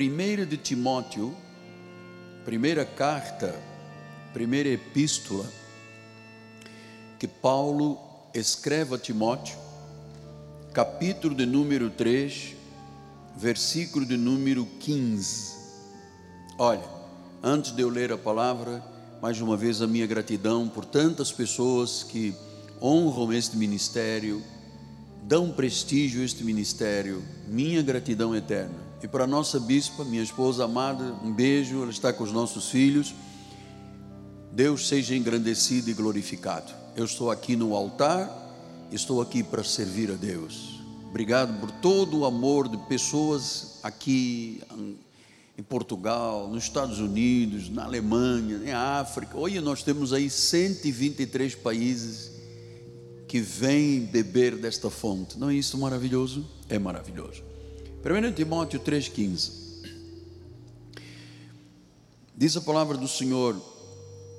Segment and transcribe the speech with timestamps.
[0.00, 1.34] 1 de Timóteo,
[2.44, 3.52] primeira carta,
[4.32, 5.44] primeira epístola,
[7.18, 7.98] que Paulo
[8.32, 9.58] escreve a Timóteo,
[10.72, 12.54] capítulo de número 3,
[13.36, 15.56] versículo de número 15.
[16.56, 16.88] Olha,
[17.42, 18.80] antes de eu ler a palavra,
[19.20, 22.32] mais uma vez a minha gratidão por tantas pessoas que
[22.80, 24.44] honram este ministério,
[25.24, 28.87] dão prestígio a este ministério, minha gratidão eterna.
[29.02, 32.68] E para a nossa bispa, minha esposa amada, um beijo, ela está com os nossos
[32.70, 33.14] filhos.
[34.52, 36.72] Deus seja engrandecido e glorificado.
[36.96, 38.28] Eu estou aqui no altar,
[38.90, 40.80] estou aqui para servir a Deus.
[41.08, 44.60] Obrigado por todo o amor de pessoas aqui
[45.56, 49.38] em Portugal, nos Estados Unidos, na Alemanha, em África.
[49.38, 52.32] Hoje nós temos aí 123 países
[53.28, 55.38] que vêm beber desta fonte.
[55.38, 56.44] Não é isso maravilhoso?
[56.68, 57.42] É maravilhoso.
[58.04, 59.50] 1 Timóteo 3,15
[62.36, 63.56] Diz a palavra do Senhor: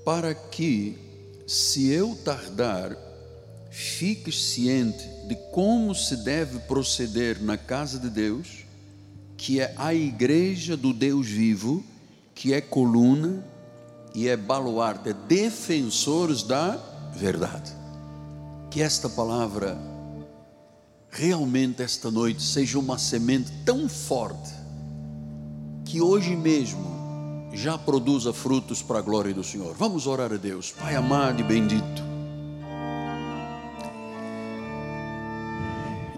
[0.06, 0.98] Para que,
[1.46, 2.96] se eu tardar,
[3.70, 8.64] fiques ciente de como se deve proceder na casa de Deus,
[9.36, 11.84] que é a igreja do Deus vivo,
[12.34, 13.46] que é coluna
[14.16, 16.78] e é baluarte, é defensores da
[17.14, 17.74] verdade.
[18.72, 19.78] Que esta palavra
[21.10, 24.54] realmente esta noite seja uma semente tão forte
[25.86, 29.76] que hoje mesmo já produza frutos para a glória do Senhor.
[29.76, 32.10] Vamos orar a Deus, Pai amado e bendito.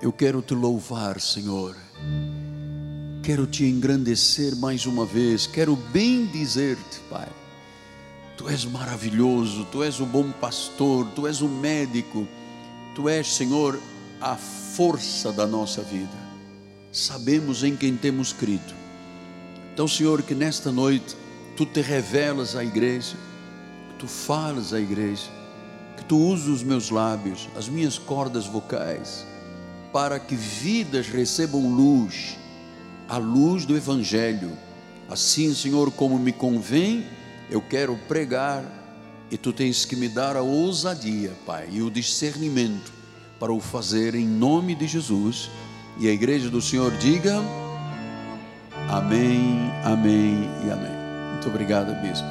[0.02, 1.76] Eu quero te louvar, Senhor.
[3.24, 5.46] Quero te engrandecer mais uma vez.
[5.46, 7.28] Quero bem dizer-te, Pai.
[8.36, 12.28] Tu és maravilhoso, tu és o bom pastor, tu és o médico,
[12.96, 13.80] tu és, Senhor,
[14.22, 16.32] a força da nossa vida.
[16.92, 18.74] Sabemos em quem temos crido.
[19.74, 21.16] Então, Senhor, que nesta noite
[21.58, 23.16] tu te revelas à igreja,
[23.90, 25.28] que tu falas à igreja,
[25.98, 29.26] que tu uses os meus lábios, as minhas cordas vocais,
[29.92, 32.38] para que vidas recebam luz,
[33.10, 34.52] a luz do Evangelho.
[35.10, 37.06] Assim, Senhor, como me convém,
[37.50, 38.64] eu quero pregar
[39.32, 43.01] e tu tens que me dar a ousadia, Pai, e o discernimento
[43.42, 45.50] para o fazer em nome de Jesus.
[45.98, 47.40] E a igreja do Senhor diga:
[48.88, 51.32] Amém, Amém e Amém.
[51.32, 52.28] Muito obrigado, Bispo.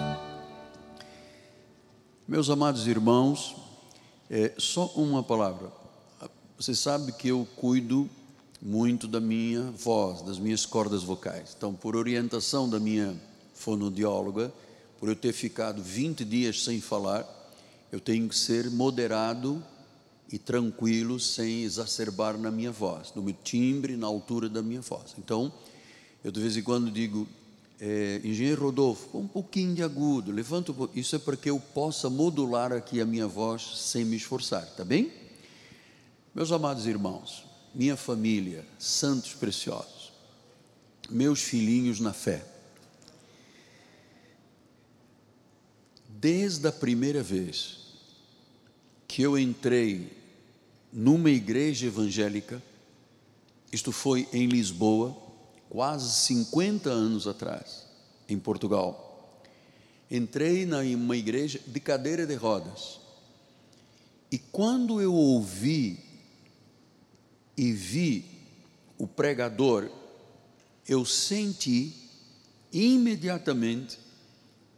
[2.28, 3.56] Meus amados irmãos,
[4.30, 5.72] é, só uma palavra.
[6.56, 8.08] Você sabe que eu cuido
[8.62, 11.56] muito da minha voz, das minhas cordas vocais.
[11.56, 13.20] Então, por orientação da minha
[13.52, 14.52] fonodióloga,
[15.00, 17.26] por eu ter ficado 20 dias sem falar,
[17.90, 19.60] eu tenho que ser moderado
[20.32, 25.14] e tranquilo, sem exacerbar na minha voz, no meu timbre, na altura da minha voz.
[25.18, 25.52] Então,
[26.22, 27.26] eu de vez em quando digo,
[27.80, 30.96] é, engenheiro Rodolfo, um pouquinho de agudo, levanta um pouco.
[30.96, 34.84] Isso é para que eu possa modular aqui a minha voz sem me esforçar, tá
[34.84, 35.10] bem?
[36.32, 40.12] Meus amados irmãos, minha família, santos preciosos,
[41.08, 42.44] meus filhinhos na fé,
[46.08, 47.78] desde a primeira vez
[49.08, 50.19] que eu entrei
[50.92, 52.62] numa igreja evangélica,
[53.72, 55.16] isto foi em Lisboa,
[55.68, 57.86] quase 50 anos atrás,
[58.28, 59.40] em Portugal.
[60.10, 62.98] Entrei em uma igreja de cadeira de rodas.
[64.32, 65.98] E quando eu ouvi
[67.56, 68.24] e vi
[68.98, 69.88] o pregador,
[70.88, 71.94] eu senti
[72.72, 73.98] imediatamente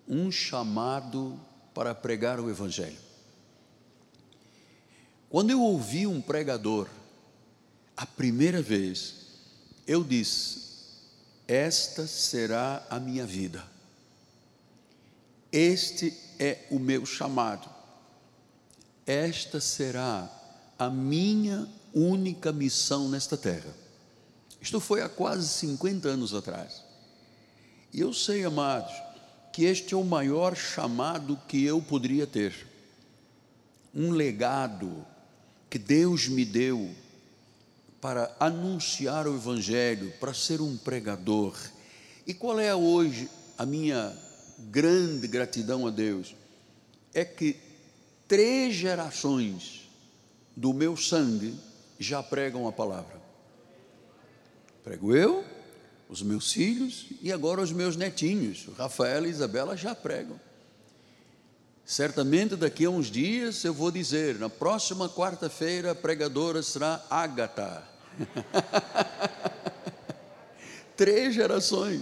[0.07, 1.41] um chamado
[1.75, 3.12] para pregar o Evangelho.
[5.33, 6.87] Quando eu ouvi um pregador,
[7.97, 9.15] a primeira vez,
[9.87, 10.59] eu disse:
[11.49, 13.65] Esta será a minha vida,
[15.51, 17.67] este é o meu chamado,
[19.07, 20.31] esta será
[20.79, 23.75] a minha única missão nesta terra.
[24.61, 26.85] Isto foi há quase 50 anos atrás.
[27.91, 28.93] E eu sei, amados,
[29.51, 32.69] que este é o maior chamado que eu poderia ter.
[33.95, 35.07] Um legado
[35.73, 36.91] que Deus me deu
[37.99, 41.57] para anunciar o Evangelho, para ser um pregador.
[42.27, 43.27] E qual é hoje
[43.57, 44.15] a minha
[44.71, 46.37] grande gratidão a Deus?
[47.15, 47.57] É que
[48.29, 49.89] três gerações
[50.55, 51.59] do meu sangue
[51.99, 53.19] já pregam a palavra.
[54.85, 55.43] Prego eu,
[56.07, 60.39] os meus filhos e agora os meus netinhos, Rafael e Isabela já pregam.
[61.93, 67.87] Certamente daqui a uns dias eu vou dizer, na próxima quarta-feira a pregadora será Ágata.
[70.97, 72.01] Três gerações.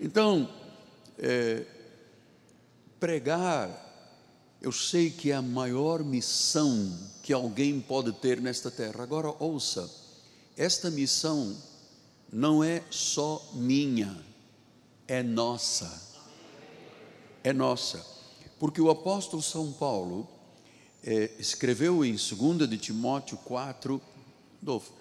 [0.00, 0.48] Então,
[1.18, 1.64] é,
[3.00, 3.68] pregar,
[4.60, 9.02] eu sei que é a maior missão que alguém pode ter nesta terra.
[9.02, 9.90] Agora, ouça,
[10.56, 11.56] esta missão
[12.32, 14.16] não é só minha,
[15.08, 15.90] é nossa.
[17.42, 18.11] É nossa.
[18.62, 20.24] Porque o apóstolo São Paulo
[21.02, 24.00] é, escreveu em 2 de Timóteo 4,
[24.62, 24.92] Dolfo,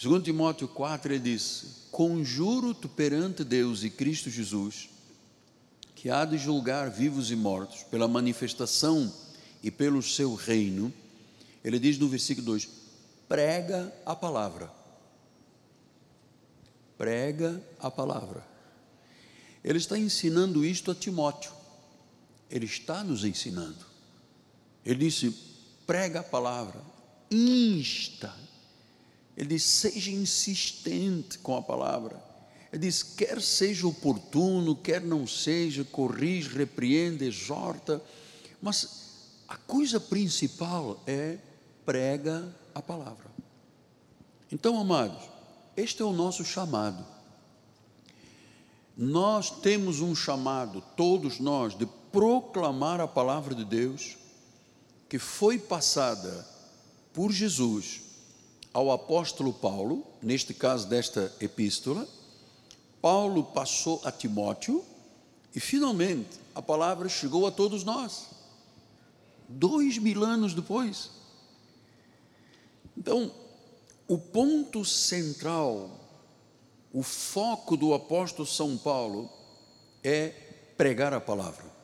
[0.00, 4.88] 2 Timóteo 4, ele diz: Conjuro-te perante Deus e Cristo Jesus,
[5.96, 9.12] que há de julgar vivos e mortos, pela manifestação
[9.64, 10.94] e pelo seu reino.
[11.64, 12.68] Ele diz no versículo 2:
[13.28, 14.72] prega a palavra.
[16.96, 18.46] Prega a palavra.
[19.64, 21.57] Ele está ensinando isto a Timóteo.
[22.50, 23.86] Ele está nos ensinando.
[24.84, 25.34] Ele disse:
[25.86, 26.80] prega a palavra,
[27.30, 28.34] insta.
[29.36, 32.22] Ele diz: seja insistente com a palavra.
[32.72, 38.02] Ele diz: quer seja oportuno, quer não seja, corrige, repreende, exorta,
[38.60, 39.08] mas
[39.46, 41.38] a coisa principal é
[41.84, 43.30] prega a palavra.
[44.52, 45.22] Então, amados,
[45.76, 47.04] este é o nosso chamado.
[48.96, 54.16] Nós temos um chamado, todos nós, de proclamar a palavra de Deus
[55.08, 56.46] que foi passada
[57.12, 58.02] por Jesus
[58.72, 62.06] ao apóstolo Paulo, neste caso desta epístola.
[63.00, 64.84] Paulo passou a Timóteo
[65.54, 68.26] e finalmente a palavra chegou a todos nós,
[69.48, 71.10] dois mil anos depois.
[72.96, 73.32] Então,
[74.06, 75.90] o ponto central,
[76.92, 79.30] o foco do apóstolo São Paulo
[80.02, 80.28] é
[80.76, 81.77] pregar a palavra.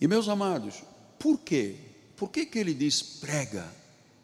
[0.00, 0.82] E meus amados,
[1.18, 1.76] por quê?
[2.16, 3.66] Por que, que ele diz prega?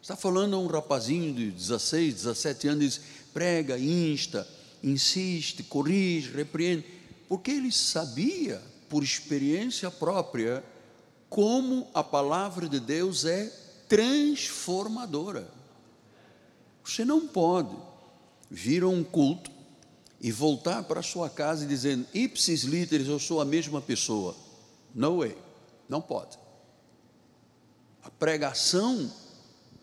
[0.01, 3.01] Está falando a um rapazinho de 16, 17 anos, diz
[3.33, 4.47] prega, insta,
[4.83, 6.85] insiste, corrige, repreende,
[7.27, 10.63] porque ele sabia, por experiência própria,
[11.29, 13.51] como a palavra de Deus é
[13.89, 15.49] transformadora.
[16.83, 17.75] Você não pode
[18.51, 19.49] vir a um culto
[20.21, 24.35] e voltar para sua casa dizendo, ipsis literis, eu sou a mesma pessoa.
[24.93, 25.35] No way,
[25.87, 26.37] não pode.
[28.03, 29.11] A pregação,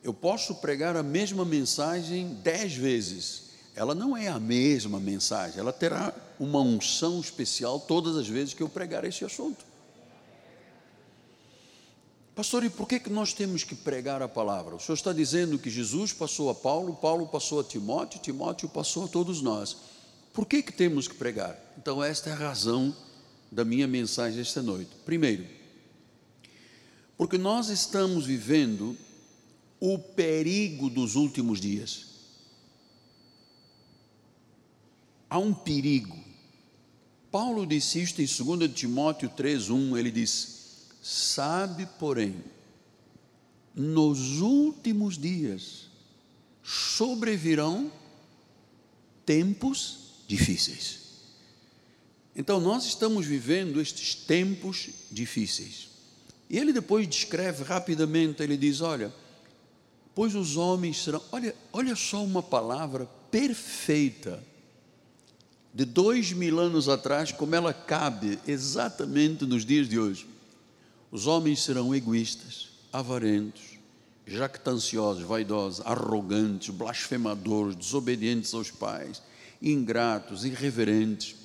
[0.02, 5.72] eu posso pregar a mesma mensagem dez vezes, ela não é a mesma mensagem, ela
[5.72, 9.64] terá uma unção especial todas as vezes que eu pregar esse assunto.
[12.34, 14.74] Pastor, e por que, que nós temos que pregar a palavra?
[14.74, 19.04] O senhor está dizendo que Jesus passou a Paulo, Paulo passou a Timóteo, Timóteo passou
[19.04, 19.76] a todos nós.
[20.32, 21.58] Por que, que temos que pregar?
[21.76, 22.96] Então, esta é a razão
[23.50, 24.90] da minha mensagem esta noite.
[25.04, 25.44] Primeiro,
[27.20, 28.96] porque nós estamos vivendo
[29.78, 32.06] o perigo dos últimos dias.
[35.28, 36.18] Há um perigo.
[37.30, 42.42] Paulo disse isto em 2 Timóteo 3,1, ele diz: Sabe, porém,
[43.74, 45.90] nos últimos dias
[46.62, 47.92] sobrevirão
[49.26, 51.00] tempos difíceis.
[52.34, 55.89] Então, nós estamos vivendo estes tempos difíceis.
[56.50, 59.14] E ele depois descreve rapidamente, ele diz: Olha,
[60.12, 61.22] pois os homens serão.
[61.30, 64.42] Olha, olha só uma palavra perfeita,
[65.72, 70.28] de dois mil anos atrás, como ela cabe exatamente nos dias de hoje.
[71.12, 73.78] Os homens serão egoístas, avarentos,
[74.26, 79.22] jactanciosos, vaidosos, arrogantes, blasfemadores, desobedientes aos pais,
[79.62, 81.36] ingratos, irreverentes,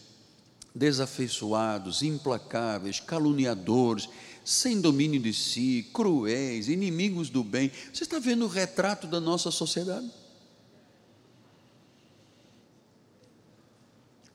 [0.74, 4.10] desafeiçoados, implacáveis, caluniadores,
[4.46, 7.72] sem domínio de si, cruéis, inimigos do bem.
[7.92, 10.08] Você está vendo o retrato da nossa sociedade?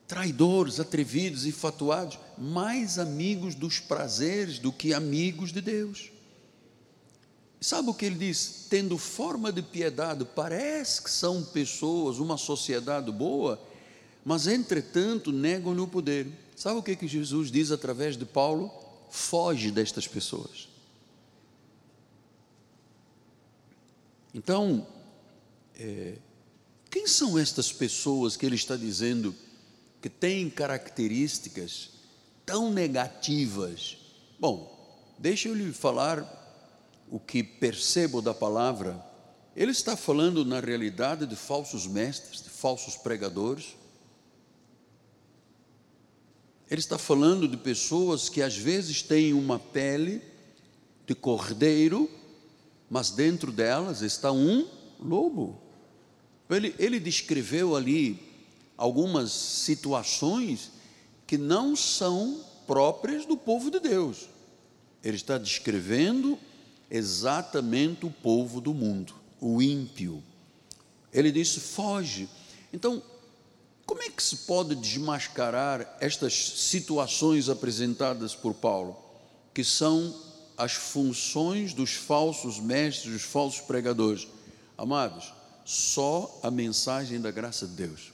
[0.05, 6.11] Traidores, atrevidos, infatuados, mais amigos dos prazeres do que amigos de Deus.
[7.61, 8.65] Sabe o que ele diz?
[8.69, 13.61] Tendo forma de piedade, parece que são pessoas, uma sociedade boa,
[14.25, 16.27] mas entretanto negam-lhe o poder.
[16.53, 18.90] Sabe o que, que Jesus diz através de Paulo?
[19.11, 20.69] Foge destas pessoas.
[24.33, 24.87] Então,
[25.77, 26.17] é,
[26.89, 29.35] quem são estas pessoas que ele está dizendo
[30.01, 31.89] que têm características
[32.45, 33.97] tão negativas?
[34.39, 36.39] Bom, deixa eu lhe falar
[37.09, 39.05] o que percebo da palavra.
[39.53, 43.75] Ele está falando, na realidade, de falsos mestres, de falsos pregadores,
[46.71, 50.21] ele está falando de pessoas que às vezes têm uma pele
[51.05, 52.09] de cordeiro,
[52.89, 54.65] mas dentro delas está um
[54.97, 55.61] lobo.
[56.49, 58.17] Ele, ele descreveu ali
[58.77, 60.71] algumas situações
[61.27, 64.29] que não são próprias do povo de Deus.
[65.03, 66.39] Ele está descrevendo
[66.89, 70.23] exatamente o povo do mundo, o ímpio.
[71.11, 72.29] Ele disse: foge.
[72.71, 73.03] Então,
[73.85, 78.97] como é que se pode desmascarar estas situações apresentadas por Paulo,
[79.53, 80.15] que são
[80.57, 84.27] as funções dos falsos mestres, dos falsos pregadores?
[84.77, 85.33] Amados,
[85.65, 88.11] só a mensagem da graça de Deus.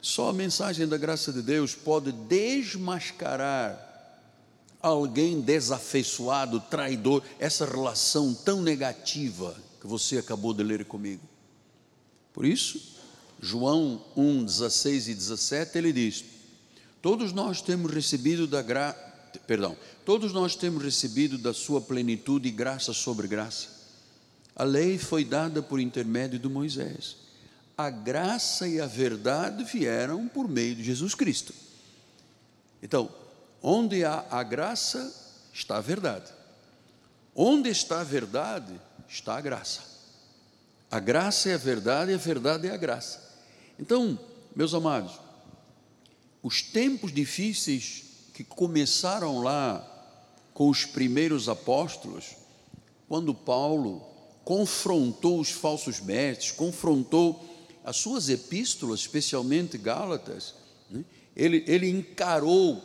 [0.00, 3.88] Só a mensagem da graça de Deus pode desmascarar
[4.80, 11.22] alguém desafeiçoado, traidor, essa relação tão negativa que você acabou de ler comigo.
[12.32, 12.96] Por isso,
[13.40, 16.24] João 1, 16 e 17, ele diz:
[17.00, 18.98] Todos nós temos recebido da graça,
[19.46, 23.68] perdão, todos nós temos recebido da sua plenitude graça sobre graça.
[24.54, 27.16] A lei foi dada por intermédio de Moisés.
[27.78, 31.54] A graça e a verdade vieram por meio de Jesus Cristo.
[32.82, 33.08] Então,
[33.62, 35.14] onde há a graça,
[35.50, 36.30] está a verdade.
[37.34, 38.78] Onde está a verdade,
[39.08, 39.80] está a graça.
[40.90, 43.29] A graça é a verdade e a verdade é a graça.
[43.80, 44.18] Então,
[44.54, 45.18] meus amados,
[46.42, 49.86] os tempos difíceis que começaram lá
[50.52, 52.36] com os primeiros apóstolos,
[53.08, 54.02] quando Paulo
[54.44, 57.42] confrontou os falsos mestres, confrontou
[57.82, 60.54] as suas epístolas, especialmente Gálatas,
[60.90, 61.02] né?
[61.34, 62.82] ele, ele encarou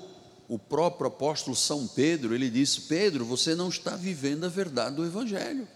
[0.48, 5.06] o próprio apóstolo São Pedro, ele disse: Pedro, você não está vivendo a verdade do
[5.06, 5.68] Evangelho,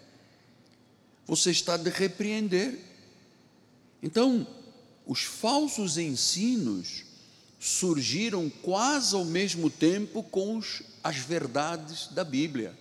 [1.28, 2.80] você está de repreender.
[4.02, 4.48] Então,
[5.10, 7.04] os falsos ensinos
[7.60, 12.78] surgiram quase ao mesmo tempo com os, as verdades da Bíblia.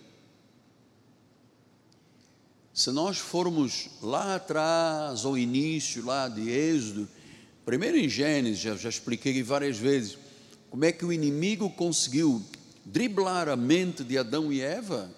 [2.74, 7.08] Se nós formos lá atrás, ao início lá de Êxodo,
[7.64, 10.18] primeiro em Gênesis, já, já expliquei várias vezes,
[10.68, 12.44] como é que o inimigo conseguiu
[12.84, 15.10] driblar a mente de Adão e Eva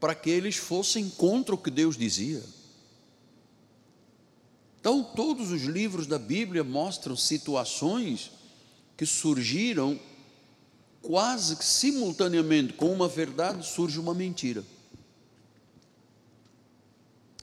[0.00, 2.42] para que eles fossem contra o que Deus dizia.
[4.82, 8.32] Então, todos os livros da Bíblia mostram situações
[8.96, 9.96] que surgiram
[11.00, 14.64] quase que simultaneamente com uma verdade surge uma mentira.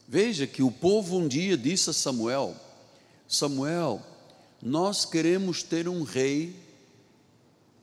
[0.06, 2.54] Veja que o povo um dia disse a Samuel:
[3.26, 4.06] Samuel,
[4.62, 6.54] nós queremos ter um rei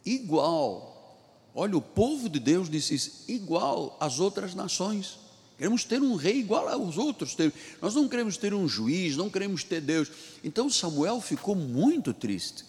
[0.05, 1.17] igual.
[1.55, 5.19] Olha, o povo de Deus disse isso, igual às outras nações.
[5.57, 7.37] Queremos ter um rei igual aos outros.
[7.81, 10.11] Nós não queremos ter um juiz, não queremos ter Deus.
[10.45, 12.65] Então Samuel ficou muito triste.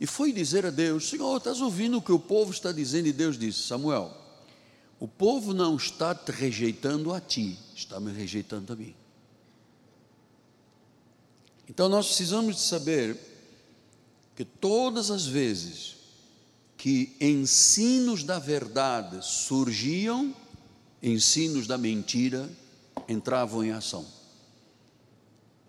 [0.00, 3.08] E foi dizer a Deus: Senhor, estás ouvindo o que o povo está dizendo?
[3.08, 4.16] E Deus disse: Samuel,
[5.00, 8.94] o povo não está te rejeitando a ti, está me rejeitando a mim.
[11.68, 13.18] Então nós precisamos de saber
[14.36, 15.96] que todas as vezes
[16.76, 20.34] que ensinos da verdade surgiam,
[21.04, 22.50] ensinos da mentira
[23.06, 24.06] entravam em ação.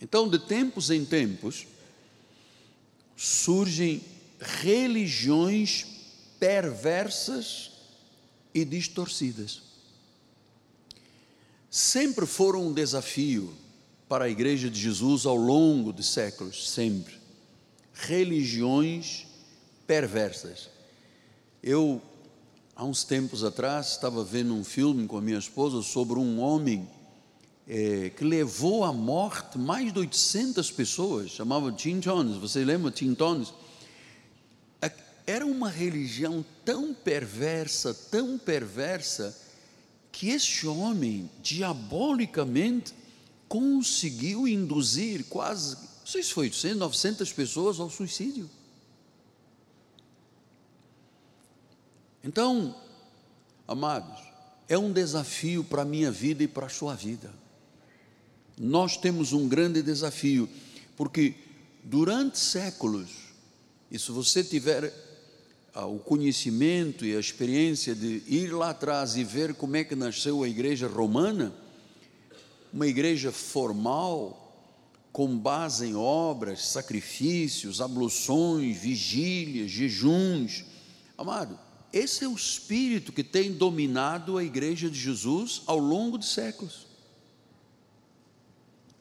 [0.02, 1.68] Então, de tempos em tempos,
[3.18, 4.02] surgem
[4.40, 5.86] religiões
[6.40, 7.72] perversas
[8.54, 9.62] e distorcidas.
[11.70, 13.54] Sempre foram um desafio
[14.08, 17.16] para a Igreja de Jesus ao longo de séculos, sempre.
[17.94, 19.26] Religiões
[19.86, 20.70] perversas.
[21.62, 22.02] Eu
[22.76, 26.88] há uns tempos atrás, estava vendo um filme com a minha esposa sobre um homem
[27.68, 33.14] é, que levou à morte mais de 800 pessoas, chamava Tim Jones, você lembra Tim
[33.14, 33.54] Jones?
[34.82, 34.92] É,
[35.26, 39.36] era uma religião tão perversa, tão perversa,
[40.12, 42.94] que esse homem, diabolicamente,
[43.48, 48.50] conseguiu induzir quase, não sei se foi 800, 900 pessoas ao suicídio.
[52.26, 52.76] Então,
[53.68, 54.20] amados,
[54.68, 57.32] é um desafio para a minha vida e para a sua vida.
[58.58, 60.50] Nós temos um grande desafio,
[60.98, 61.36] porque
[61.84, 63.12] durante séculos,
[63.92, 64.92] e se você tiver
[65.72, 69.96] ah, o conhecimento e a experiência de ir lá atrás e ver como é que
[69.96, 71.54] nasceu a igreja romana,
[72.74, 74.42] uma igreja formal,
[75.12, 80.66] com base em obras, sacrifícios, abluções, vigílias, jejuns.
[81.18, 81.58] Amado,
[81.96, 86.86] esse é o espírito que tem dominado a igreja de Jesus ao longo de séculos.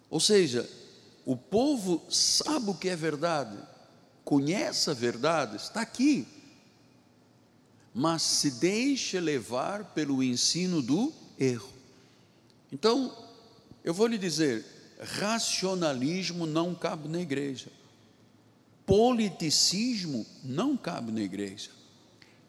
[0.09, 0.71] Ou seja,
[1.27, 3.59] o povo sabe o que é verdade,
[4.25, 6.25] conhece a verdade, está aqui,
[7.93, 11.73] mas se deixa levar pelo ensino do erro.
[12.71, 13.13] Então,
[13.83, 14.65] eu vou lhe dizer:
[15.01, 17.73] racionalismo não cabe na igreja.
[18.87, 21.71] Politicismo não cabe na igreja.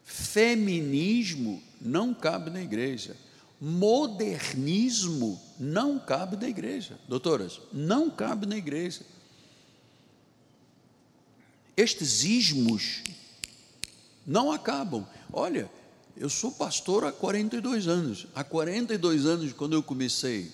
[0.06, 3.16] Feminismo não cabe na igreja.
[3.60, 6.96] Modernismo não cabe na igreja.
[7.08, 9.00] Doutoras, não cabe na igreja.
[11.76, 13.02] Estes ismos
[14.24, 15.04] não acabam.
[15.32, 15.68] Olha,
[16.16, 18.28] eu sou pastor há 42 anos.
[18.32, 20.52] Há 42 anos, quando eu comecei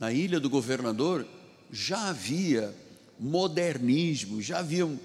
[0.00, 1.24] na Ilha do Governador,
[1.70, 2.74] já havia
[3.20, 4.84] modernismo, já havia.
[4.84, 4.98] Um,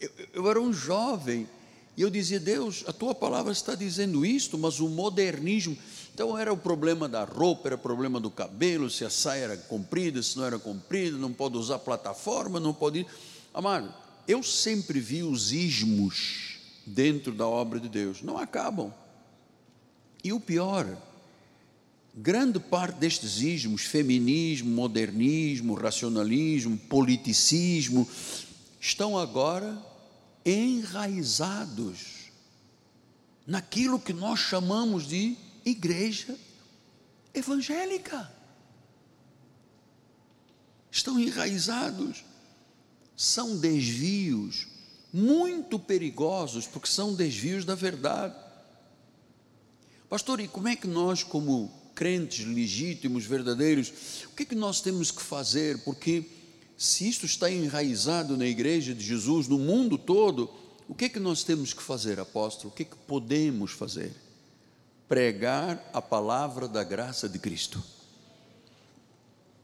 [0.00, 1.48] eu, eu era um jovem
[1.96, 5.76] e eu dizia: Deus, a tua palavra está dizendo isto, mas o modernismo.
[6.14, 9.56] Então era o problema da roupa, era o problema do cabelo, se a saia era
[9.56, 13.06] comprida, se não era comprida, não pode usar plataforma, não pode.
[13.52, 13.92] Amado,
[14.28, 18.92] eu sempre vi os ismos dentro da obra de Deus, não acabam.
[20.22, 20.96] E o pior,
[22.14, 28.06] grande parte destes ismos, feminismo, modernismo, racionalismo, politicismo,
[28.78, 29.91] estão agora
[30.44, 32.30] enraizados
[33.46, 36.36] naquilo que nós chamamos de igreja
[37.34, 38.30] evangélica.
[40.90, 42.24] Estão enraizados
[43.22, 44.66] são desvios
[45.12, 48.34] muito perigosos, porque são desvios da verdade.
[50.08, 53.92] Pastor, e como é que nós, como crentes legítimos, verdadeiros,
[54.26, 55.84] o que é que nós temos que fazer?
[55.84, 56.28] Porque
[56.82, 60.50] se isto está enraizado na igreja de Jesus, no mundo todo,
[60.88, 62.70] o que é que nós temos que fazer, apóstolo?
[62.70, 64.12] O que é que podemos fazer?
[65.08, 67.80] Pregar a palavra da graça de Cristo.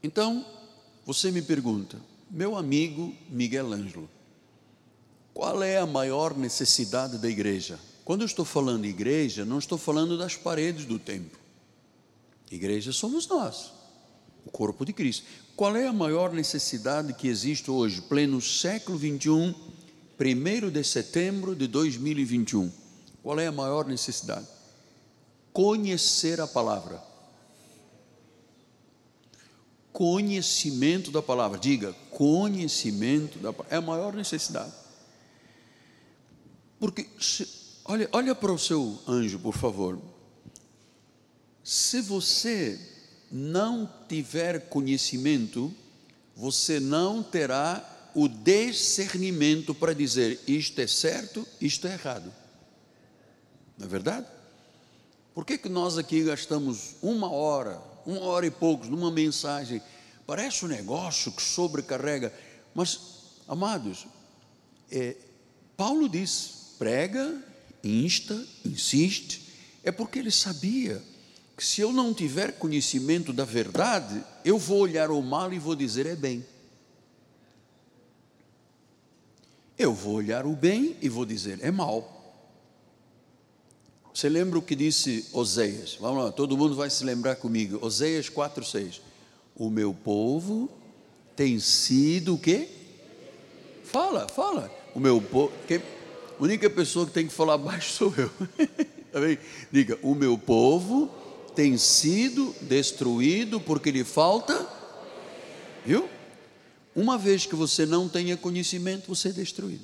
[0.01, 0.45] Então,
[1.05, 1.99] você me pergunta,
[2.31, 4.09] meu amigo Miguel Ângelo,
[5.33, 7.77] qual é a maior necessidade da igreja?
[8.05, 11.37] Quando eu estou falando igreja, não estou falando das paredes do templo.
[12.49, 13.73] Igreja somos nós,
[14.45, 15.25] o corpo de Cristo.
[15.55, 19.53] Qual é a maior necessidade que existe hoje, pleno século 21,
[20.19, 22.71] 1 de setembro de 2021?
[23.21, 24.47] Qual é a maior necessidade?
[25.51, 27.09] Conhecer a palavra
[29.99, 31.59] conhecimento da palavra.
[31.59, 33.75] Diga, conhecimento da palavra.
[33.75, 34.71] É a maior necessidade.
[36.79, 37.45] Porque, se,
[37.83, 39.99] olha, olha para o seu anjo, por favor.
[41.61, 42.79] Se você
[43.31, 45.73] não tiver conhecimento,
[46.35, 52.33] você não terá o discernimento para dizer isto é certo, isto é errado.
[53.77, 54.25] Não é verdade?
[55.33, 59.81] Por que, que nós aqui gastamos uma hora, uma hora e poucos, numa mensagem.
[60.25, 62.33] Parece um negócio que sobrecarrega,
[62.73, 62.99] mas,
[63.47, 64.07] amados,
[64.91, 65.15] é,
[65.77, 67.41] Paulo diz: prega,
[67.83, 69.41] insta, insiste,
[69.83, 71.01] é porque ele sabia
[71.59, 75.75] que se eu não tiver conhecimento da verdade, eu vou olhar o mal e vou
[75.75, 76.45] dizer é bem.
[79.77, 82.15] Eu vou olhar o bem e vou dizer é mal.
[84.13, 85.97] Você lembra o que disse Oseias?
[85.99, 87.85] Vamos lá, todo mundo vai se lembrar comigo.
[87.85, 89.01] Oseias 4:6.
[89.53, 90.69] O meu povo
[91.35, 92.69] tem sido o quê?
[93.83, 94.71] Fala, fala.
[94.95, 98.31] O meu povo, a única pessoa que tem que falar baixo sou eu.
[99.69, 101.18] Diga, o meu povo
[101.59, 104.65] tem sido destruído porque lhe falta,
[105.85, 106.09] viu?
[106.95, 109.83] Uma vez que você não tenha conhecimento, você é destruído.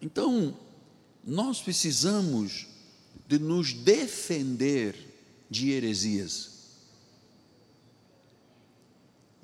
[0.00, 0.56] Então,
[1.22, 2.66] nós precisamos
[3.28, 4.96] de nos defender
[5.50, 6.52] de heresias.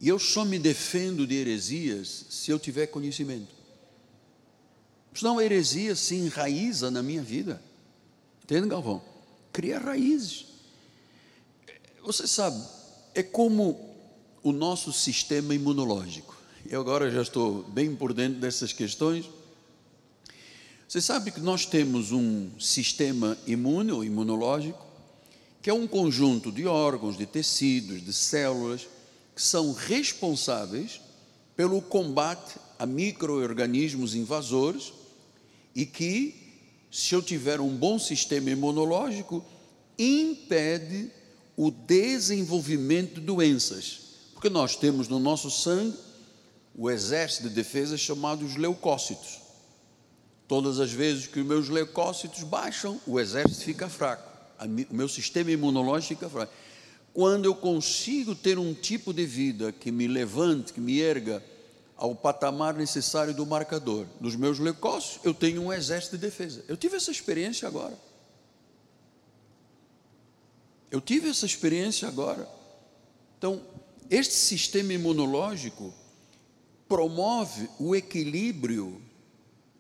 [0.01, 3.55] E eu só me defendo de heresias se eu tiver conhecimento.
[5.13, 7.63] Senão a heresia se enraiza na minha vida.
[8.43, 9.18] Entende, Galvão?
[9.59, 10.47] Cria raízes.
[12.05, 12.63] Você sabe,
[13.13, 13.97] é como
[14.41, 16.37] o nosso sistema imunológico.
[16.65, 19.29] Eu agora já estou bem por dentro dessas questões
[20.89, 24.87] você sabe que nós temos um sistema imune ou imunológico,
[25.61, 28.89] que é um conjunto de órgãos, de tecidos, de células,
[29.37, 30.99] que são responsáveis
[31.55, 34.95] pelo combate a micro-organismos invasores
[35.75, 36.38] e que,
[36.91, 39.45] se eu tiver um bom sistema imunológico,
[39.99, 41.11] impede
[41.57, 44.01] o desenvolvimento de doenças.
[44.33, 45.97] Porque nós temos no nosso sangue
[46.75, 49.41] o exército de defesa chamado os leucócitos.
[50.47, 54.31] Todas as vezes que os meus leucócitos baixam, o exército fica fraco,
[54.91, 56.53] o meu sistema imunológico fica fraco.
[57.13, 61.43] Quando eu consigo ter um tipo de vida que me levante, que me erga
[61.99, 66.65] ao patamar necessário do marcador dos meus leucócitos, eu tenho um exército de defesa.
[66.69, 67.99] Eu tive essa experiência agora.
[70.91, 72.49] Eu tive essa experiência agora.
[73.37, 73.61] Então,
[74.09, 75.93] este sistema imunológico
[76.89, 79.03] promove o equilíbrio,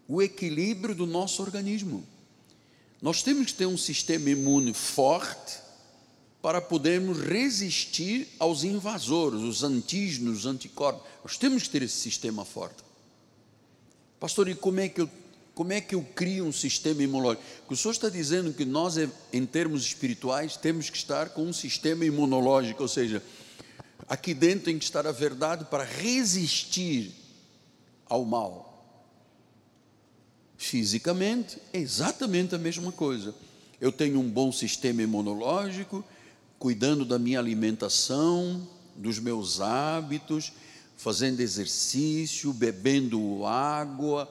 [0.09, 2.05] o equilíbrio do nosso organismo.
[3.01, 5.68] Nós temos que ter um sistema imune forte
[6.40, 11.03] para podermos resistir aos invasores, os antígenos, os anticorpos.
[11.24, 12.85] Nós temos que ter esse sistema forte.
[14.20, 15.11] Pastor, e como é que eu,
[15.55, 17.44] como é que eu crio um sistema imunológico?
[17.68, 18.94] O senhor está dizendo que nós,
[19.33, 23.22] em termos espirituais, temos que estar com um sistema imunológico, ou seja,
[24.09, 27.12] aqui dentro tem que estar a verdade para resistir
[28.09, 28.68] ao mal.
[30.57, 33.35] Fisicamente, é exatamente a mesma coisa.
[33.81, 36.05] Eu tenho um bom sistema imunológico,
[36.59, 38.66] cuidando da minha alimentação,
[38.97, 40.53] dos meus hábitos,
[40.97, 44.29] fazendo exercício, bebendo água,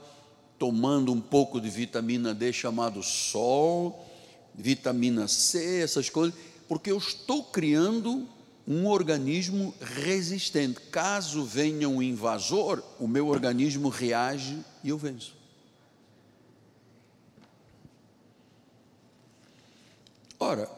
[0.60, 4.06] tomando um pouco de vitamina D chamado sol,
[4.54, 6.38] vitamina C, essas coisas,
[6.68, 8.28] porque eu estou criando
[8.68, 10.82] um organismo resistente.
[10.92, 15.38] Caso venha um invasor, o meu organismo reage e eu venço.
[20.40, 20.70] Ora,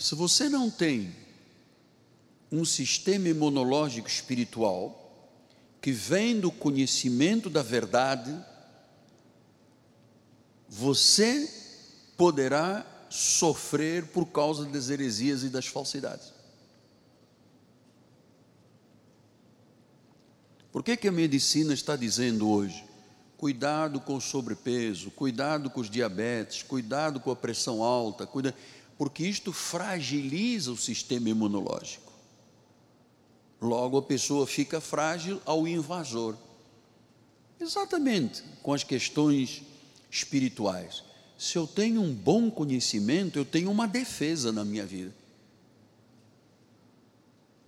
[0.00, 1.14] se você não tem
[2.50, 4.96] um sistema imunológico espiritual
[5.78, 8.34] que vem do conhecimento da verdade,
[10.66, 11.48] você
[12.16, 16.32] poderá sofrer por causa das heresias e das falsidades.
[20.72, 22.84] Por que, que a medicina está dizendo hoje?
[23.36, 28.54] Cuidado com o sobrepeso, cuidado com os diabetes, cuidado com a pressão alta, cuida
[29.00, 32.12] porque isto fragiliza o sistema imunológico.
[33.58, 36.36] Logo a pessoa fica frágil ao invasor.
[37.58, 39.62] Exatamente com as questões
[40.10, 41.02] espirituais.
[41.38, 45.14] Se eu tenho um bom conhecimento, eu tenho uma defesa na minha vida.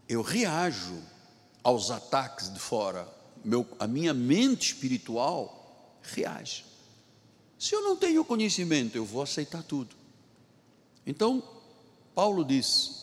[0.06, 1.02] Eu reajo
[1.64, 3.08] aos ataques de fora.
[3.42, 6.66] Meu, a minha mente espiritual reage.
[7.58, 10.01] Se eu não tenho conhecimento, eu vou aceitar tudo.
[11.06, 11.42] Então,
[12.14, 13.02] Paulo diz: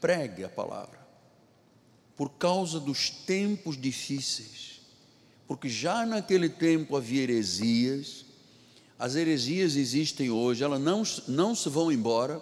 [0.00, 0.98] pregue a palavra,
[2.16, 4.80] por causa dos tempos difíceis,
[5.46, 8.24] porque já naquele tempo havia heresias,
[8.98, 12.40] as heresias existem hoje, elas não, não se vão embora.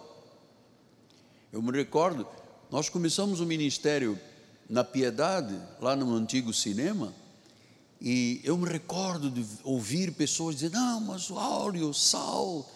[1.52, 2.26] Eu me recordo,
[2.70, 4.18] nós começamos o ministério
[4.68, 7.14] na Piedade, lá no antigo cinema,
[8.00, 12.68] e eu me recordo de ouvir pessoas dizer: não, mas o óleo, sal,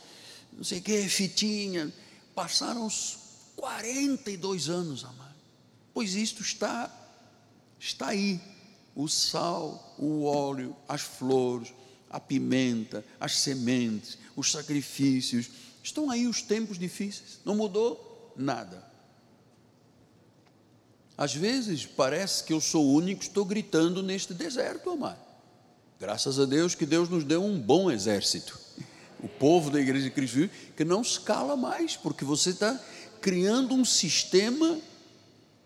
[0.53, 1.93] não sei o que, fitinha.
[2.37, 3.17] Passaram os
[3.57, 5.35] 42 anos, amado.
[5.95, 6.95] Pois isto está,
[7.81, 8.39] está aí.
[8.95, 11.73] O sal, o óleo, as flores,
[12.11, 15.49] a pimenta, as sementes, os sacrifícios.
[15.83, 17.41] Estão aí os tempos difíceis.
[17.43, 18.85] Não mudou nada.
[21.17, 25.25] Às vezes parece que eu sou o único que estou gritando neste deserto, amado.
[25.99, 28.66] Graças a Deus que Deus nos deu um bom exército
[29.27, 32.81] o povo da igreja de Cristo que não escala mais, porque você está
[33.21, 34.79] criando um sistema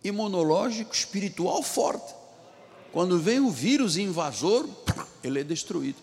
[0.03, 2.15] imunológico espiritual forte.
[2.91, 4.69] Quando vem o vírus invasor,
[5.23, 5.99] ele é destruído.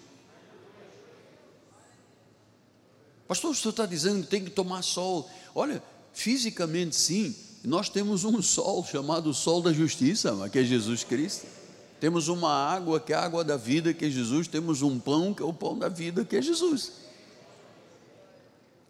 [3.28, 5.30] Pastor, o senhor está dizendo que tem que tomar sol.
[5.54, 11.46] Olha, fisicamente sim, nós temos um sol chamado sol da justiça, que é Jesus Cristo.
[12.00, 14.48] Temos uma água que é a água da vida, que é Jesus.
[14.48, 17.07] Temos um pão que é o pão da vida, que é Jesus.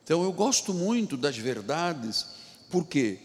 [0.08, 2.28] Então eu gosto muito das verdades,
[2.70, 3.20] por quê?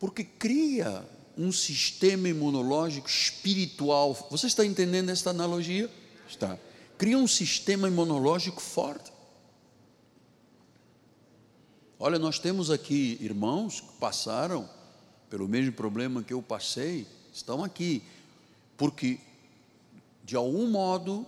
[0.00, 1.06] Porque cria
[1.36, 4.14] um sistema imunológico espiritual.
[4.30, 5.90] Você está entendendo esta analogia?
[6.26, 6.58] Está.
[6.96, 9.12] Cria um sistema imunológico forte.
[11.98, 14.66] Olha, nós temos aqui irmãos que passaram
[15.28, 18.02] pelo mesmo problema que eu passei, estão aqui,
[18.78, 19.20] porque
[20.24, 21.26] de algum modo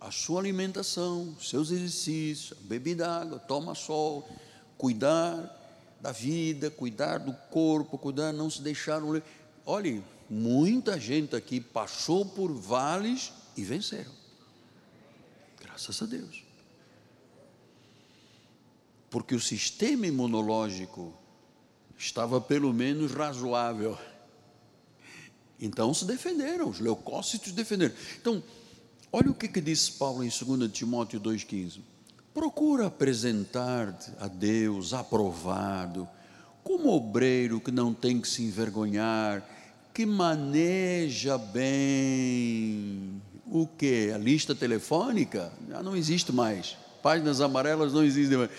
[0.00, 4.28] a sua alimentação, seus exercícios, bebida água, toma sol,
[4.76, 5.54] cuidar
[6.00, 9.02] da vida, cuidar do corpo, cuidar, não se deixar.
[9.66, 14.12] Olhe, muita gente aqui passou por vales e venceram.
[15.60, 16.44] Graças a Deus.
[19.10, 21.12] Porque o sistema imunológico
[21.96, 23.98] estava pelo menos razoável.
[25.60, 27.94] Então se defenderam, os leucócitos defenderam.
[28.20, 28.42] Então,
[29.10, 31.80] Olha o que, que diz Paulo em 2 Timóteo 2,15.
[32.34, 36.06] Procura apresentar-te a Deus aprovado,
[36.62, 39.42] como obreiro que não tem que se envergonhar,
[39.94, 44.12] que maneja bem o que?
[44.14, 45.50] A lista telefônica?
[45.68, 46.76] Já não existe mais.
[47.02, 48.50] Páginas amarelas não existem mais.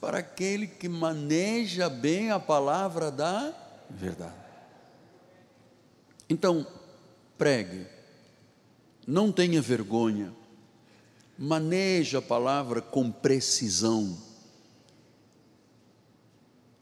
[0.00, 3.52] Para aquele que maneja bem a palavra da
[3.90, 4.32] verdade.
[6.30, 6.64] Então,
[7.36, 7.93] pregue
[9.06, 10.32] não tenha vergonha,
[11.38, 14.16] maneje a palavra com precisão.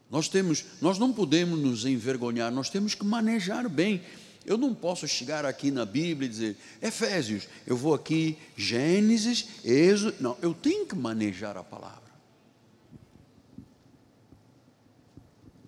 [0.09, 4.01] Nós temos, nós não podemos nos envergonhar, nós temos que manejar bem.
[4.45, 10.17] Eu não posso chegar aqui na Bíblia e dizer, Efésios, eu vou aqui, Gênesis, Êxodo.
[10.19, 12.03] Não, eu tenho que manejar a palavra.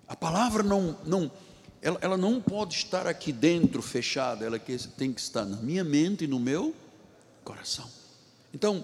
[0.08, 1.32] A palavra não, não
[1.86, 6.24] ela, ela não pode estar aqui dentro fechada, ela tem que estar na minha mente
[6.24, 6.76] e no meu
[7.44, 7.88] coração.
[8.52, 8.84] Então,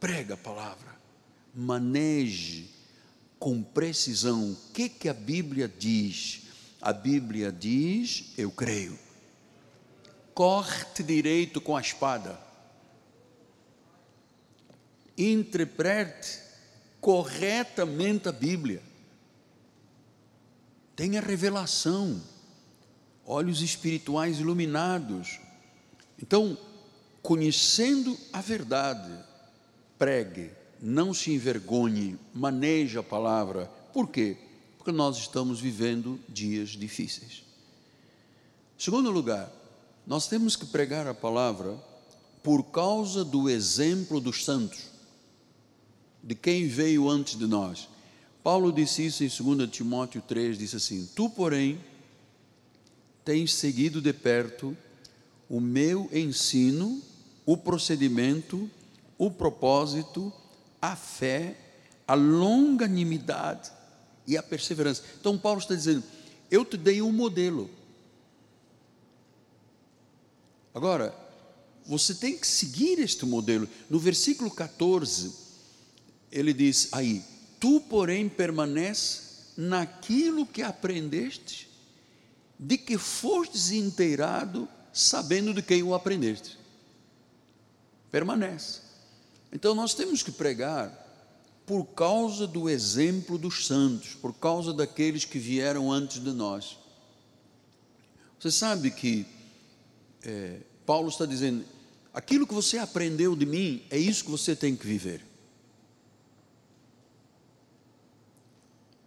[0.00, 0.96] prega a palavra,
[1.54, 2.70] maneje
[3.38, 6.44] com precisão o que, que a Bíblia diz.
[6.80, 8.98] A Bíblia diz, eu creio.
[10.32, 12.40] Corte direito com a espada.
[15.18, 16.40] Interprete
[16.98, 18.82] corretamente a Bíblia.
[20.94, 22.20] Tenha revelação,
[23.24, 25.40] olhos espirituais iluminados.
[26.20, 26.56] Então,
[27.22, 29.12] conhecendo a verdade,
[29.98, 30.50] pregue
[30.82, 33.70] não se envergonhe, maneje a palavra.
[33.92, 34.36] Por quê?
[34.76, 37.44] Porque nós estamos vivendo dias difíceis.
[38.76, 39.48] Segundo lugar,
[40.04, 41.78] nós temos que pregar a palavra
[42.42, 44.86] por causa do exemplo dos santos,
[46.20, 47.88] de quem veio antes de nós.
[48.42, 51.80] Paulo disse isso em 2 Timóteo 3, disse assim: Tu, porém,
[53.24, 54.76] tens seguido de perto
[55.48, 57.00] o meu ensino,
[57.44, 58.68] o procedimento,
[59.18, 60.32] o propósito
[60.82, 61.56] a fé,
[62.08, 63.70] a longanimidade
[64.26, 65.04] e a perseverança.
[65.20, 66.02] Então, Paulo está dizendo:
[66.50, 67.70] Eu te dei um modelo.
[70.74, 71.14] Agora,
[71.86, 73.68] você tem que seguir este modelo.
[73.88, 75.32] No versículo 14,
[76.32, 77.22] ele diz aí:
[77.62, 79.20] Tu, porém, permanece
[79.56, 81.70] naquilo que aprendeste,
[82.58, 86.58] de que fostes inteirado, sabendo de quem o aprendeste.
[88.10, 88.80] Permanece.
[89.52, 90.90] Então nós temos que pregar
[91.64, 96.76] por causa do exemplo dos santos, por causa daqueles que vieram antes de nós.
[98.40, 99.24] Você sabe que
[100.24, 101.64] é, Paulo está dizendo:
[102.12, 105.30] aquilo que você aprendeu de mim, é isso que você tem que viver.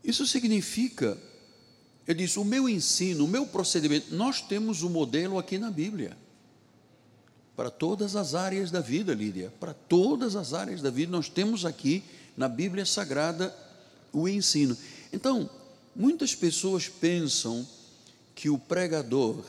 [0.05, 1.17] Isso significa,
[2.07, 5.71] ele diz, o meu ensino, o meu procedimento, nós temos o um modelo aqui na
[5.71, 6.15] Bíblia
[7.55, 11.65] para todas as áreas da vida, Lídia, para todas as áreas da vida, nós temos
[11.65, 12.03] aqui
[12.35, 13.55] na Bíblia Sagrada
[14.11, 14.77] o ensino.
[15.11, 15.49] Então,
[15.95, 17.67] muitas pessoas pensam
[18.35, 19.43] que o pregador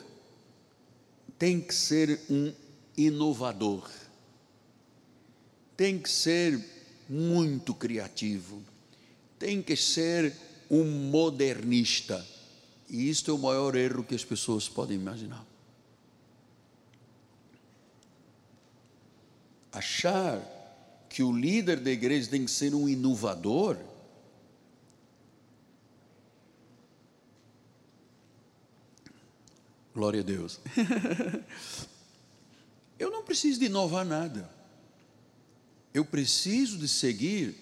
[1.38, 2.52] tem que ser um
[2.96, 3.90] inovador,
[5.76, 6.64] tem que ser
[7.08, 8.62] muito criativo,
[9.38, 10.32] tem que ser
[10.70, 12.24] um modernista.
[12.88, 15.44] E isto é o maior erro que as pessoas podem imaginar.
[19.76, 20.40] achar
[21.08, 23.76] que o líder da igreja tem que ser um inovador,
[29.94, 30.58] glória a Deus.
[32.98, 34.50] Eu não preciso de inovar nada.
[35.92, 37.54] Eu preciso de seguir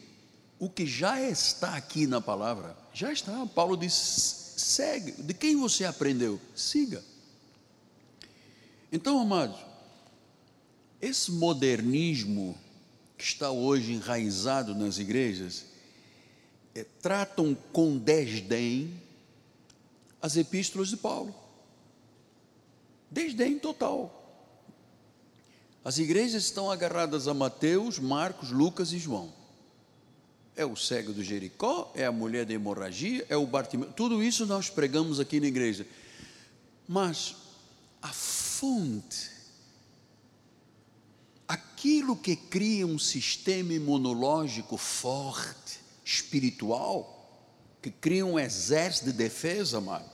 [0.65, 2.75] o que já está aqui na palavra.
[2.95, 3.45] Já está.
[3.47, 5.13] Paulo diz: segue.
[5.13, 6.41] De quem você aprendeu?
[6.57, 7.05] Siga.
[8.91, 9.59] Então, amados,
[11.03, 12.57] esse modernismo
[13.19, 15.67] que está hoje enraizado nas igrejas,
[16.75, 18.99] é, tratam com desdém
[20.23, 21.35] as epístolas de Paulo.
[23.11, 24.23] Desdém total.
[25.85, 29.44] As igrejas estão agarradas a Mateus, Marcos, Lucas e João.
[30.57, 33.93] É o cego do Jericó, é a mulher da hemorragia, é o Bartimeu.
[33.93, 35.87] Tudo isso nós pregamos aqui na igreja.
[36.87, 37.35] Mas
[38.01, 39.35] a fonte
[41.85, 47.11] aquilo que cria um sistema imunológico forte, espiritual,
[47.83, 50.11] que cria um exército de defesa, amado,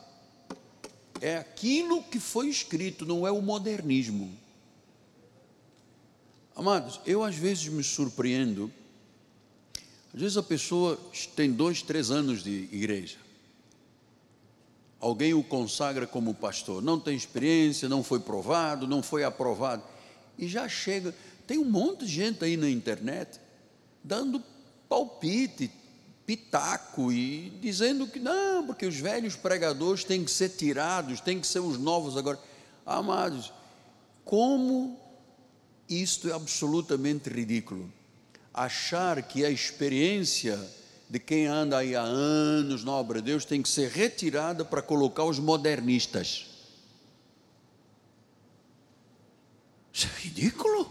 [1.20, 4.36] é aquilo que foi escrito, não é o modernismo.
[6.56, 8.72] Amados, eu às vezes me surpreendo,
[10.12, 10.98] às vezes a pessoa
[11.36, 13.18] tem dois, três anos de igreja,
[14.98, 19.82] alguém o consagra como pastor, não tem experiência, não foi provado, não foi aprovado,
[20.38, 21.14] e já chega,
[21.46, 23.40] tem um monte de gente aí na internet
[24.02, 24.42] dando
[24.88, 25.70] palpite,
[26.26, 31.46] pitaco e dizendo que não, porque os velhos pregadores têm que ser tirados, têm que
[31.46, 32.38] ser os novos agora.
[32.86, 33.52] Amados,
[34.24, 34.98] como
[35.88, 37.92] isto é absolutamente ridículo.
[38.52, 40.58] Achar que a experiência
[41.08, 44.80] de quem anda aí há anos na obra de Deus tem que ser retirada para
[44.80, 46.46] colocar os modernistas.
[49.92, 50.90] Isso é ridículo.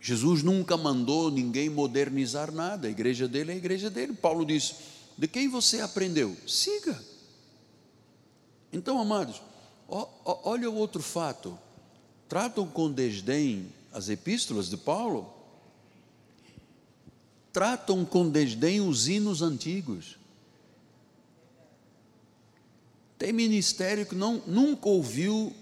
[0.00, 4.12] Jesus nunca mandou ninguém modernizar nada, a igreja dele é a igreja dele.
[4.12, 4.74] Paulo disse:
[5.16, 6.36] De quem você aprendeu?
[6.44, 7.00] Siga.
[8.72, 9.40] Então, amados,
[9.88, 11.56] olha o outro fato.
[12.32, 15.30] Tratam com desdém as epístolas de Paulo,
[17.52, 20.16] tratam com desdém os hinos antigos.
[23.18, 25.54] Tem ministério que não, nunca ouviu,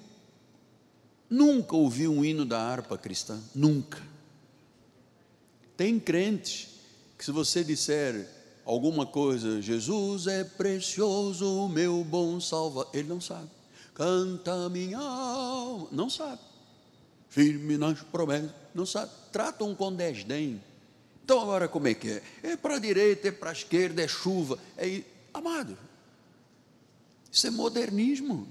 [1.29, 4.01] nunca ouviu um hino da harpa cristã, nunca.
[5.77, 6.69] Tem crentes
[7.19, 8.29] que, se você disser
[8.65, 13.51] alguma coisa, Jesus é precioso, meu bom salvador, ele não sabe.
[13.93, 16.50] Canta minha alma, não sabe.
[17.31, 19.11] Firme nas promessas, não sabe.
[19.33, 20.63] Tratam com desdém.
[21.25, 22.23] Então, agora como é que é?
[22.43, 24.59] É para a direita, é para a esquerda, é chuva.
[24.77, 25.03] É...
[25.33, 25.79] Amado,
[27.31, 28.47] isso é modernismo.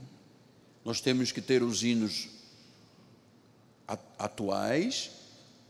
[0.83, 2.29] Nós temos que ter os hinos
[4.17, 5.11] atuais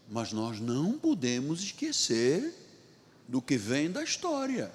[0.09, 2.53] mas nós não podemos esquecer
[3.27, 4.71] do que vem da história.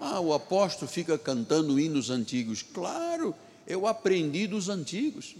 [0.00, 2.62] Ah, o apóstolo fica cantando hinos antigos.
[2.62, 3.34] Claro,
[3.66, 5.36] eu aprendi dos antigos.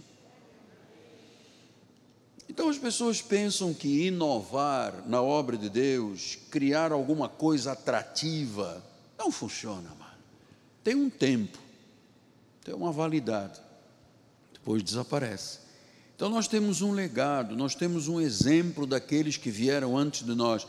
[2.49, 8.83] Então as pessoas pensam que inovar na obra de Deus, criar alguma coisa atrativa,
[9.17, 10.17] não funciona, mano.
[10.83, 11.57] Tem um tempo,
[12.63, 13.59] tem uma validade,
[14.53, 15.59] depois desaparece.
[16.15, 20.65] Então nós temos um legado, nós temos um exemplo daqueles que vieram antes de nós.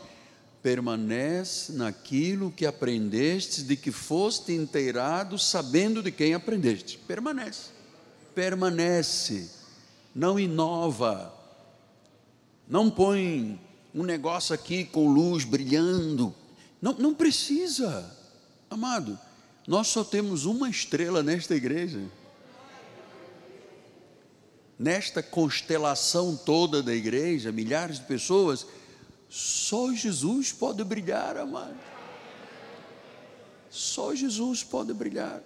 [0.61, 6.99] Permanece naquilo que aprendeste, de que foste inteirado, sabendo de quem aprendeste.
[7.07, 7.69] Permanece.
[8.35, 9.49] Permanece.
[10.13, 11.38] Não inova.
[12.69, 13.59] Não põe
[13.93, 16.33] um negócio aqui com luz brilhando.
[16.81, 18.15] Não, não precisa.
[18.69, 19.19] Amado,
[19.67, 21.99] nós só temos uma estrela nesta igreja
[24.79, 28.65] nesta constelação toda da igreja, milhares de pessoas,
[29.27, 31.77] só Jesus pode brilhar, amado.
[33.69, 35.43] Só Jesus pode brilhar.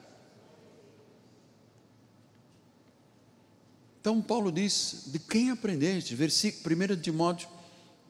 [4.04, 6.14] Então Paulo diz: de quem aprendeste?
[6.14, 7.48] Versículo 1 Timóteo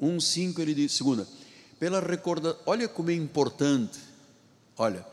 [0.01, 1.27] 1,5 ele diz, segunda,
[1.79, 3.99] pela recorda, olha como é importante,
[4.75, 5.05] olha,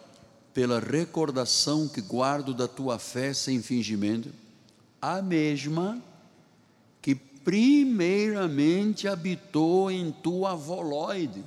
[0.55, 4.31] pela recordação que guardo da tua fé sem fingimento
[5.03, 6.03] a mesma
[7.03, 11.45] que primeiramente habitou em tua voloide.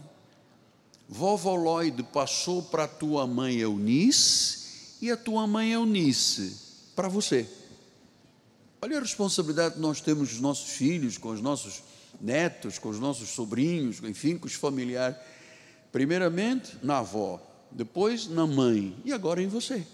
[1.09, 4.59] Vovoloide passou para tua mãe Eunice
[5.01, 6.55] e a tua mãe Eunice
[6.95, 7.62] para você.
[8.83, 11.81] Olha a responsabilidade que nós temos com os nossos filhos, com os nossos
[12.19, 15.15] netos, com os nossos sobrinhos, enfim, com os familiares.
[15.89, 17.41] Primeiramente na avó,
[17.71, 19.87] depois na mãe e agora em você.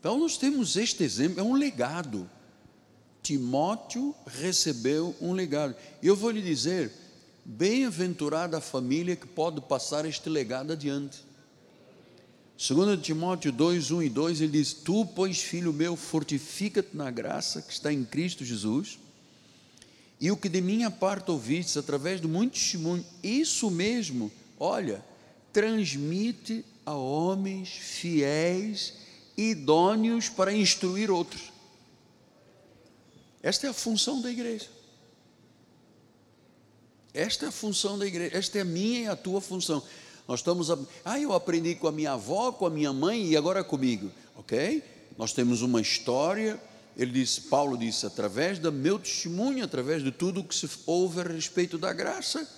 [0.00, 2.30] Então nós temos este exemplo, é um legado.
[3.22, 5.76] Timóteo recebeu um legado.
[6.00, 6.92] E eu vou lhe dizer,
[7.44, 11.22] bem-aventurada a família que pode passar este legado adiante.
[12.56, 17.60] Segundo Timóteo 2, 1 e 2, ele diz, Tu, pois, filho meu, fortifica-te na graça
[17.60, 18.98] que está em Cristo Jesus,
[20.20, 25.04] e o que de minha parte ouvistes, através de muito testemunho, isso mesmo, olha,
[25.52, 28.94] transmite a homens fiéis
[29.36, 31.52] idôneos para instruir outros.
[33.42, 34.68] Esta é a função da igreja.
[37.12, 39.82] Esta é a função da igreja, esta é a minha e a tua função.
[40.26, 43.36] Nós estamos, a, ah, eu aprendi com a minha avó, com a minha mãe e
[43.36, 44.82] agora comigo, ok?
[45.18, 46.60] Nós temos uma história.
[46.96, 51.20] Ele disse, Paulo disse, através do meu testemunho, através de tudo o que se ouve
[51.20, 52.48] a respeito da graça,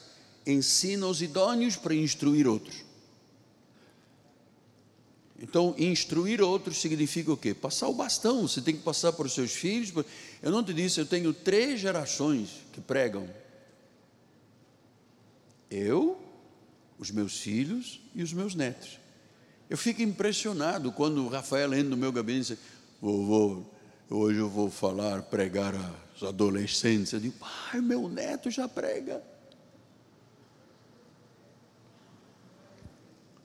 [0.47, 2.85] ensina os idôneos para instruir outros.
[5.39, 7.53] Então, instruir outros significa o quê?
[7.53, 9.93] Passar o bastão, você tem que passar para os seus filhos.
[10.43, 13.29] Eu não te disse, eu tenho três gerações que pregam.
[15.71, 16.19] Eu,
[16.99, 18.99] os meus filhos e os meus netos.
[19.68, 22.64] Eu fico impressionado quando o Rafael entra no meu gabinete e diz,
[23.01, 23.64] vovô,
[24.09, 27.12] hoje eu vou falar, pregar aos adolescentes.
[27.12, 29.22] Eu digo, pai, meu neto já prega.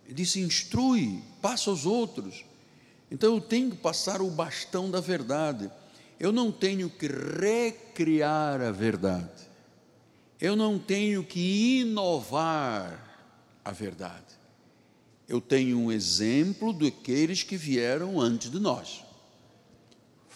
[0.05, 2.43] Ele disse: instrui, passa aos outros.
[3.09, 5.71] Então eu tenho que passar o bastão da verdade.
[6.19, 9.49] Eu não tenho que recriar a verdade.
[10.39, 13.11] Eu não tenho que inovar
[13.64, 14.39] a verdade.
[15.28, 19.03] Eu tenho um exemplo daqueles que vieram antes de nós.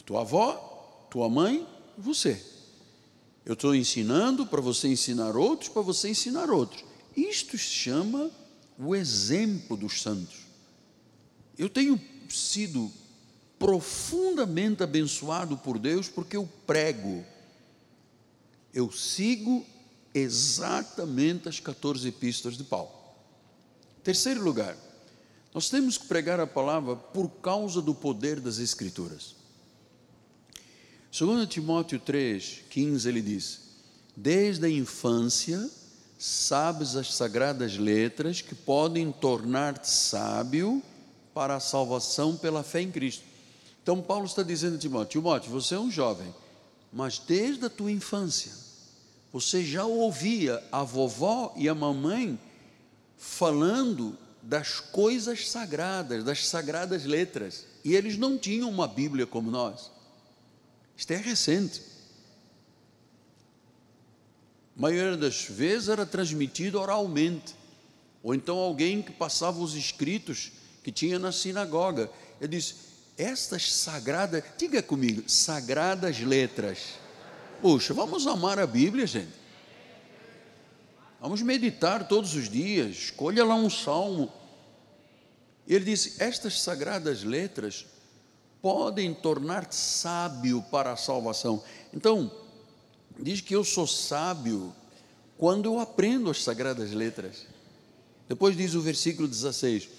[0.05, 1.67] Tua avó, tua mãe,
[1.97, 2.41] você.
[3.43, 6.85] Eu estou ensinando para você ensinar outros, para você ensinar outros.
[7.17, 8.29] Isto se chama
[8.77, 10.45] o exemplo dos santos.
[11.57, 11.99] Eu tenho
[12.29, 12.91] sido
[13.57, 17.25] profundamente abençoado por Deus porque eu prego.
[18.73, 19.65] Eu sigo
[20.13, 23.04] exatamente as 14 epístolas de Paulo.
[24.05, 24.77] Terceiro lugar,
[25.51, 29.35] nós temos que pregar a palavra por causa do poder das Escrituras.
[31.11, 33.61] 2 Timóteo 3, 15, ele diz:
[34.15, 35.67] Desde a infância
[36.19, 40.83] sabes as sagradas letras que podem tornar-te sábio
[41.33, 43.23] para a salvação pela fé em Cristo.
[43.81, 46.31] Então, Paulo está dizendo a Timóteo: Timóteo, você é um jovem,
[46.93, 48.51] mas desde a tua infância,
[49.33, 52.39] você já ouvia a vovó e a mamãe
[53.17, 59.91] falando das coisas sagradas, das sagradas letras, e eles não tinham uma Bíblia como nós.
[60.95, 61.81] Isto é recente.
[64.77, 67.55] A maioria das vezes era transmitido oralmente,
[68.21, 70.51] ou então alguém que passava os escritos
[70.83, 72.11] que tinha na sinagoga.
[72.39, 72.75] Ele disse:
[73.17, 76.99] Estas sagradas, diga comigo, sagradas letras.
[77.61, 79.44] Puxa, vamos amar a Bíblia, gente.
[81.19, 82.95] Vamos meditar todos os dias.
[82.95, 84.31] Escolha lá um salmo.
[85.67, 87.85] Ele disse: Estas sagradas letras
[88.61, 91.63] podem tornar-te sábio para a salvação.
[91.93, 92.31] Então,
[93.19, 94.73] diz que eu sou sábio
[95.37, 97.45] quando eu aprendo as sagradas letras.
[98.27, 99.89] Depois diz o versículo 16: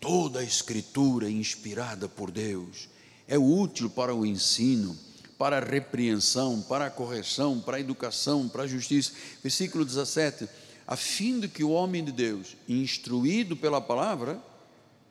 [0.00, 2.88] Toda a escritura inspirada por Deus
[3.26, 4.96] é útil para o ensino,
[5.38, 9.12] para a repreensão, para a correção, para a educação, para a justiça.
[9.42, 10.48] Versículo 17:
[10.86, 14.40] a fim de que o homem de Deus, instruído pela palavra,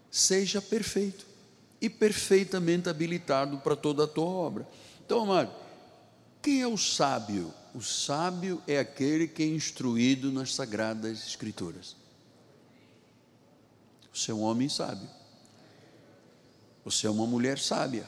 [0.10, 1.26] seja perfeito
[1.82, 4.68] e perfeitamente habilitado para toda a tua obra.
[5.06, 5.52] Então, amado,
[6.42, 7.54] quem é o sábio?
[7.74, 11.96] O sábio é aquele que é instruído nas sagradas escrituras.
[14.14, 15.10] Você é um homem sábio.
[16.86, 18.08] Você é uma mulher sábia.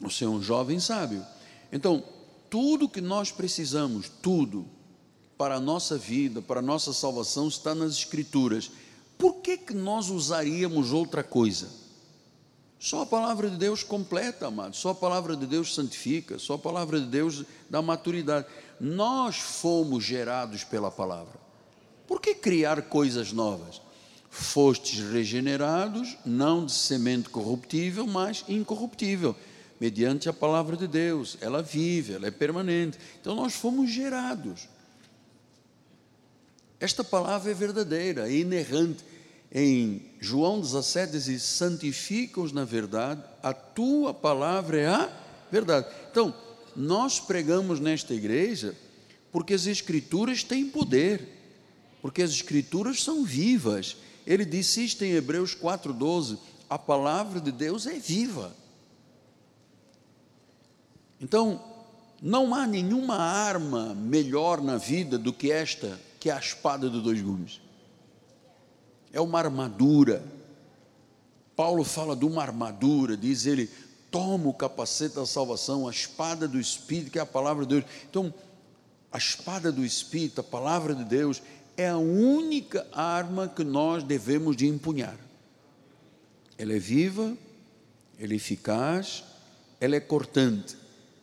[0.00, 1.26] Você é um jovem sábio.
[1.70, 2.02] Então,
[2.48, 4.66] tudo que nós precisamos, tudo,
[5.40, 8.70] para a nossa vida, para a nossa salvação, está nas Escrituras.
[9.16, 11.66] Por que, que nós usaríamos outra coisa?
[12.78, 14.76] Só a palavra de Deus completa, amado.
[14.76, 16.38] Só a palavra de Deus santifica.
[16.38, 18.48] Só a palavra de Deus dá maturidade.
[18.78, 21.40] Nós fomos gerados pela palavra.
[22.06, 23.80] Por que criar coisas novas?
[24.28, 29.34] fostes regenerados, não de semente corruptível, mas incorruptível,
[29.80, 31.38] mediante a palavra de Deus.
[31.40, 32.98] Ela vive, ela é permanente.
[33.18, 34.68] Então nós fomos gerados.
[36.80, 39.04] Esta palavra é verdadeira, é inerrante.
[39.52, 45.12] Em João 17 diz: santifica-os na verdade, a tua palavra é a
[45.50, 45.86] verdade.
[46.10, 46.34] Então,
[46.74, 48.74] nós pregamos nesta igreja
[49.30, 51.28] porque as Escrituras têm poder,
[52.00, 57.86] porque as Escrituras são vivas ele disse isto em Hebreus 4,12: a palavra de Deus
[57.86, 58.54] é viva.
[61.20, 61.62] Então,
[62.22, 67.00] não há nenhuma arma melhor na vida do que esta, que é a espada de
[67.00, 67.60] dois gumes.
[69.10, 70.22] É uma armadura.
[71.56, 73.68] Paulo fala de uma armadura, diz ele:
[74.10, 77.84] toma o capacete da salvação, a espada do Espírito, que é a palavra de Deus.
[78.08, 78.32] Então,
[79.10, 81.42] a espada do Espírito, a palavra de Deus,
[81.76, 85.16] é a única arma que nós devemos de empunhar.
[86.58, 87.34] Ela é viva,
[88.18, 89.24] ela é eficaz,
[89.80, 90.76] ela é cortante.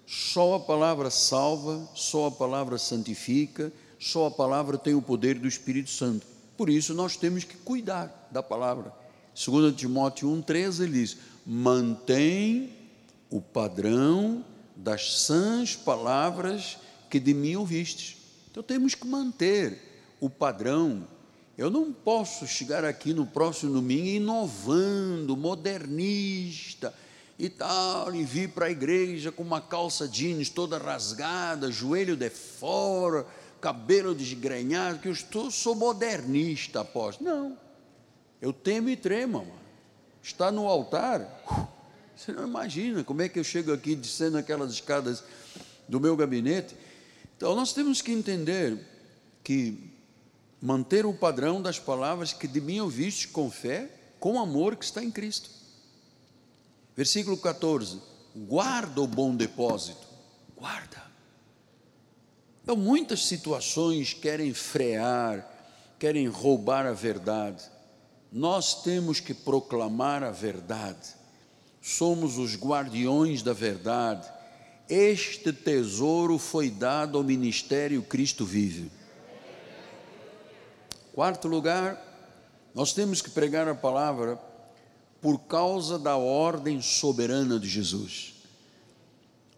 [0.08, 5.48] Só a palavra salva, só a palavra santifica, só a palavra tem o poder do
[5.48, 6.26] Espírito Santo.
[6.56, 8.92] Por isso nós temos que cuidar da palavra.
[9.34, 12.74] Segundo Timóteo 1:13 ele diz: "Mantém
[13.30, 14.44] o padrão
[14.76, 16.78] das sãs palavras
[17.10, 18.18] que de mim ouvistes".
[18.50, 19.80] Então temos que manter
[20.20, 21.08] o padrão.
[21.58, 26.94] Eu não posso chegar aqui no próximo domingo inovando, modernista
[27.38, 32.30] e tal, e vir para a igreja com uma calça jeans toda rasgada, joelho de
[32.30, 33.26] fora,
[33.60, 37.30] cabelo desgrenhado, que eu estou, sou modernista, apóstolo.
[37.30, 37.58] Não,
[38.42, 39.68] eu temo e tremo, mano.
[40.22, 41.22] Está no altar,
[42.16, 45.24] você não imagina como é que eu chego aqui descendo aquelas escadas
[45.88, 46.76] do meu gabinete.
[47.36, 48.78] Então, nós temos que entender
[49.44, 49.92] que
[50.62, 53.90] manter o padrão das palavras que de mim ouviste com fé,
[54.20, 55.50] com amor que está em Cristo.
[56.96, 58.02] Versículo 14:
[58.36, 60.06] guarda o bom depósito,
[60.58, 61.07] guarda.
[62.68, 65.50] Então, muitas situações querem frear,
[65.98, 67.64] querem roubar a verdade.
[68.30, 71.16] Nós temos que proclamar a verdade,
[71.82, 74.30] somos os guardiões da verdade.
[74.90, 78.92] Este tesouro foi dado ao ministério Cristo Vive.
[81.14, 81.98] Quarto lugar,
[82.76, 84.38] nós temos que pregar a palavra
[85.22, 88.34] por causa da ordem soberana de Jesus.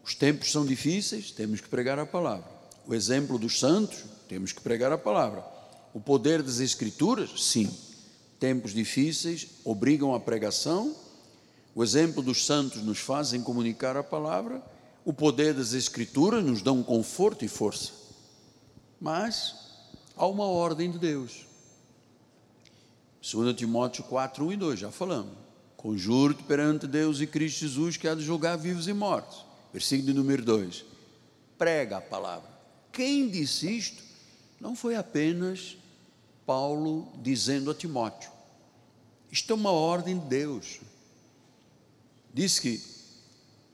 [0.03, 2.58] Os tempos são difíceis, temos que pregar a palavra.
[2.89, 5.45] O exemplo dos santos, temos que pregar a palavra.
[5.93, 7.71] O poder das Escrituras, sim.
[8.39, 10.95] Tempos difíceis obrigam a pregação.
[11.75, 14.59] O exemplo dos santos nos fazem comunicar a palavra.
[15.05, 17.91] O poder das Escrituras nos um conforto e força.
[18.99, 19.53] Mas
[20.17, 21.45] há uma ordem de Deus.
[23.21, 25.37] 2 Timóteo 4, 1 e 2, já falamos.
[25.77, 29.45] Conjuro-te perante Deus e Cristo Jesus que há de julgar vivos e mortos.
[29.71, 30.83] Versículo número 2.
[31.55, 32.58] Prega a palavra.
[32.91, 34.03] Quem disse isto
[34.59, 35.77] não foi apenas
[36.45, 38.31] Paulo dizendo a Timóteo.
[39.31, 40.79] Isto é uma ordem de Deus.
[42.33, 42.81] Diz que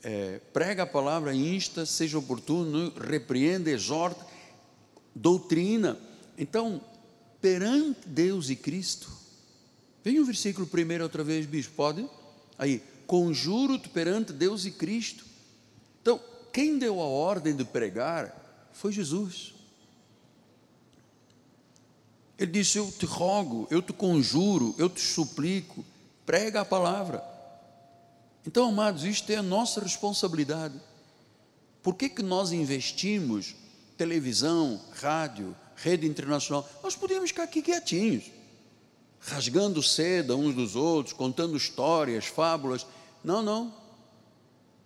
[0.03, 4.25] é, prega a palavra, insta, seja oportuno, repreenda, exorta,
[5.15, 5.97] doutrina.
[6.37, 6.81] Então,
[7.41, 9.09] perante Deus e Cristo,
[10.03, 12.07] vem o versículo primeiro outra vez, bispo, pode?
[12.57, 15.25] Aí, conjuro-te perante Deus e Cristo.
[16.01, 18.44] Então, quem deu a ordem de pregar
[18.75, 19.53] foi Jesus.
[22.37, 25.83] Ele disse: Eu te rogo, eu te conjuro, eu te suplico,
[26.25, 27.23] prega a palavra.
[28.45, 30.79] Então, amados, isto é a nossa responsabilidade.
[31.81, 33.55] Por que, que nós investimos
[33.97, 36.67] televisão, rádio, rede internacional?
[36.83, 38.25] Nós podíamos ficar aqui quietinhos,
[39.19, 42.85] rasgando seda uns dos outros, contando histórias, fábulas.
[43.23, 43.84] Não, não.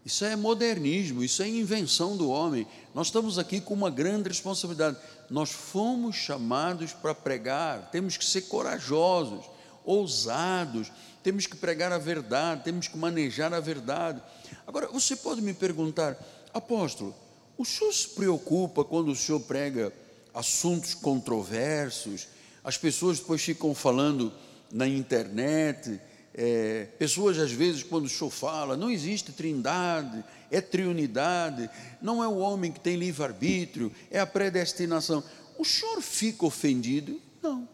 [0.10, 2.66] Isso é modernismo, isso é invenção do homem.
[2.96, 4.98] Nós estamos aqui com uma grande responsabilidade.
[5.30, 9.46] Nós fomos chamados para pregar, temos que ser corajosos,
[9.86, 10.92] ousados,
[11.22, 14.20] temos que pregar a verdade, temos que manejar a verdade.
[14.66, 16.18] Agora, você pode me perguntar,
[16.52, 17.16] apóstolo,
[17.56, 19.94] o senhor se preocupa quando o senhor prega
[20.34, 22.28] assuntos controversos?
[22.64, 24.34] As pessoas depois ficam falando
[24.72, 26.02] na internet,
[26.42, 31.70] é, pessoas às vezes, quando o senhor fala, não existe trindade, é triunidade,
[32.02, 35.22] não é o homem que tem livre-arbítrio, é a predestinação.
[35.58, 37.22] O senhor fica ofendido?
[37.42, 37.68] Não.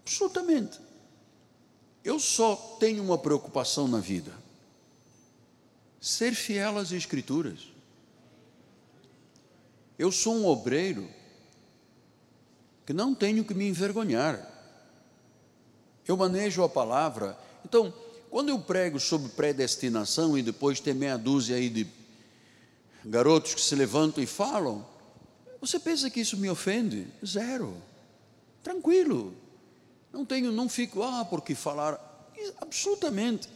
[0.00, 0.80] Absolutamente.
[2.02, 4.32] Eu só tenho uma preocupação na vida:
[6.00, 7.70] ser fiel às Escrituras.
[9.98, 11.06] Eu sou um obreiro
[12.86, 14.55] que não tenho que me envergonhar
[16.06, 17.38] eu manejo a palavra.
[17.64, 17.92] Então,
[18.30, 21.86] quando eu prego sobre predestinação e depois tem meia dúzia aí de
[23.04, 24.86] garotos que se levantam e falam,
[25.60, 27.06] você pensa que isso me ofende?
[27.24, 27.76] Zero.
[28.62, 29.34] Tranquilo.
[30.12, 32.00] Não tenho, não fico, ah, porque falar.
[32.60, 33.48] Absolutamente.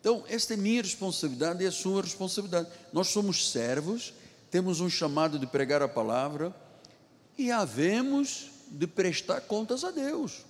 [0.00, 2.68] Então, esta é minha responsabilidade e a sua responsabilidade.
[2.92, 4.12] Nós somos servos,
[4.50, 6.54] temos um chamado de pregar a palavra
[7.38, 10.44] e havemos de prestar contas a Deus.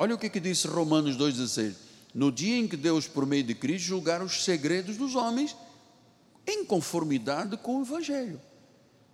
[0.00, 1.74] Olha o que, que disse Romanos 2,16:
[2.14, 5.56] No dia em que Deus, por meio de Cristo, julgar os segredos dos homens
[6.46, 8.40] em conformidade com o Evangelho.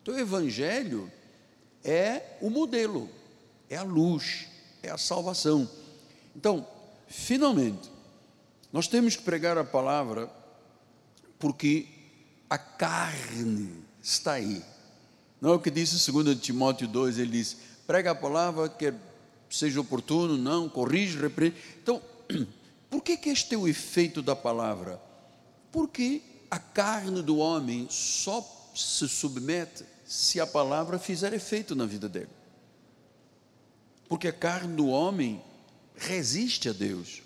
[0.03, 1.11] Então, o Evangelho
[1.82, 3.09] é o modelo,
[3.70, 4.47] é a luz,
[4.82, 5.66] é a salvação.
[6.37, 6.68] Então,
[7.09, 7.91] finalmente,
[8.70, 10.30] nós temos que pregar a palavra
[11.39, 11.87] porque
[12.51, 13.72] a carne
[14.03, 14.62] está aí.
[15.41, 17.57] Não é o que disse 2 Timóteo 2, ele diz:
[17.87, 18.95] prega a palavra que é
[19.55, 21.57] seja oportuno, não, corrige, repreende.
[21.83, 22.03] Então,
[22.91, 25.01] por que, que este é o efeito da palavra?
[25.71, 28.43] Porque a carne do homem só
[28.75, 32.29] se submete se a palavra fizer efeito na vida dele.
[34.09, 35.43] Porque a carne do homem
[35.97, 37.23] resiste a Deus.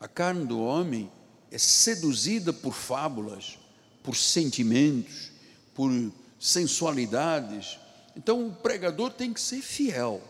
[0.00, 1.10] A carne do homem
[1.50, 3.58] é seduzida por fábulas,
[4.02, 5.32] por sentimentos,
[5.74, 5.90] por
[6.38, 7.78] sensualidades.
[8.16, 10.22] Então o pregador tem que ser fiel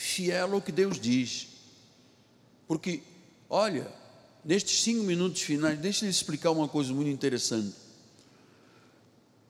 [0.00, 1.46] fiel ao que Deus diz.
[2.66, 3.02] Porque,
[3.50, 3.92] olha,
[4.42, 7.76] nestes cinco minutos finais, deixa eu explicar uma coisa muito interessante.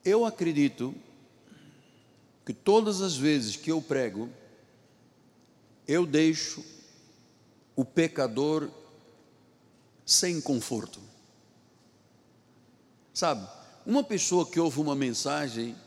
[0.03, 0.93] Eu acredito
[2.45, 4.29] que todas as vezes que eu prego,
[5.87, 6.61] eu deixo
[7.73, 8.69] o pecador
[10.05, 10.99] sem conforto.
[13.13, 13.47] Sabe,
[13.85, 15.77] uma pessoa que ouve uma mensagem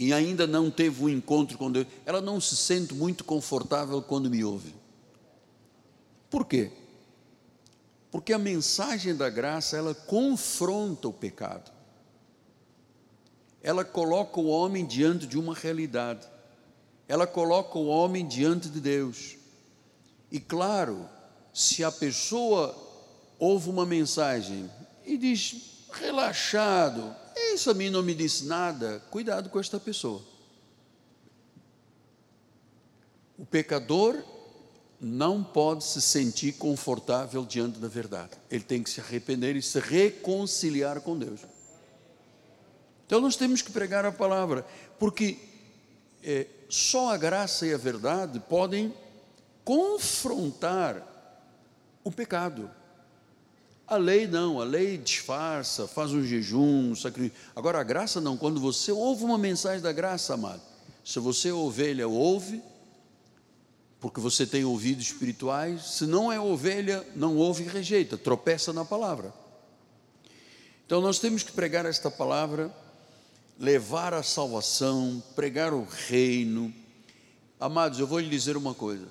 [0.00, 4.30] e ainda não teve um encontro com Deus, ela não se sente muito confortável quando
[4.30, 4.74] me ouve.
[6.30, 6.72] Por quê?
[8.10, 11.70] Porque a mensagem da graça, ela confronta o pecado.
[13.62, 16.26] Ela coloca o homem diante de uma realidade.
[17.06, 19.36] Ela coloca o homem diante de Deus.
[20.32, 21.06] E claro,
[21.52, 22.74] se a pessoa
[23.38, 24.70] ouve uma mensagem
[25.04, 27.14] e diz, relaxado,
[27.54, 29.00] isso a mim não me disse nada.
[29.10, 30.22] Cuidado com esta pessoa.
[33.38, 34.22] O pecador
[35.00, 38.32] não pode se sentir confortável diante da verdade.
[38.50, 41.40] Ele tem que se arrepender e se reconciliar com Deus.
[43.06, 44.64] Então nós temos que pregar a palavra,
[44.98, 45.38] porque
[46.22, 48.94] é, só a graça e a verdade podem
[49.64, 51.06] confrontar
[52.04, 52.70] o pecado.
[53.90, 57.36] A lei não, a lei disfarça, faz um jejum, um sacrifício.
[57.56, 60.62] Agora a graça não, quando você ouve uma mensagem da graça, amado,
[61.04, 62.62] se você é ovelha, ouve,
[63.98, 68.84] porque você tem ouvidos espirituais, se não é ovelha, não ouve e rejeita, tropeça na
[68.84, 69.34] palavra.
[70.86, 72.72] Então nós temos que pregar esta palavra,
[73.58, 76.72] levar a salvação, pregar o reino.
[77.58, 79.08] Amados, eu vou lhe dizer uma coisa: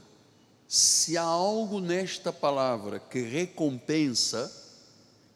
[0.69, 4.58] se há algo nesta palavra que recompensa,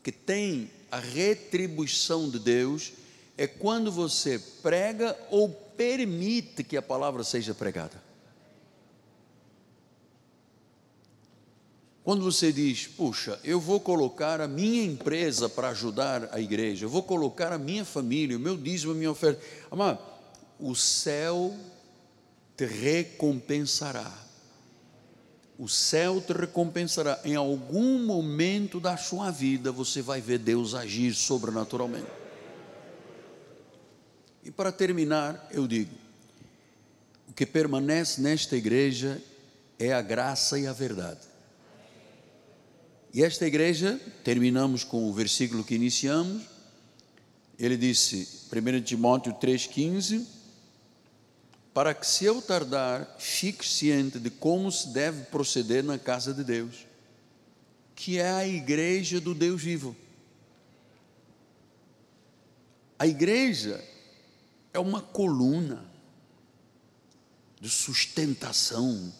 [0.03, 2.91] que tem a retribuição de Deus
[3.37, 8.03] é quando você prega ou permite que a palavra seja pregada.
[12.03, 16.89] Quando você diz, puxa, eu vou colocar a minha empresa para ajudar a igreja, eu
[16.89, 19.41] vou colocar a minha família, o meu dízimo, a minha oferta,
[19.71, 19.99] amado,
[20.59, 21.55] o céu
[22.57, 24.23] te recompensará
[25.57, 27.19] o céu te recompensará.
[27.23, 32.07] Em algum momento da sua vida você vai ver Deus agir sobrenaturalmente.
[34.43, 35.95] E para terminar, eu digo:
[37.29, 39.21] o que permanece nesta igreja
[39.79, 41.21] é a graça e a verdade.
[43.13, 46.43] E esta igreja, terminamos com o versículo que iniciamos,
[47.59, 50.25] ele disse, 1 Timóteo 3,15
[51.73, 56.43] para que, se eu tardar, fique ciente de como se deve proceder na casa de
[56.43, 56.85] Deus,
[57.95, 59.95] que é a igreja do Deus vivo.
[62.99, 63.83] A igreja
[64.71, 65.83] é uma coluna
[67.59, 69.11] de sustentação,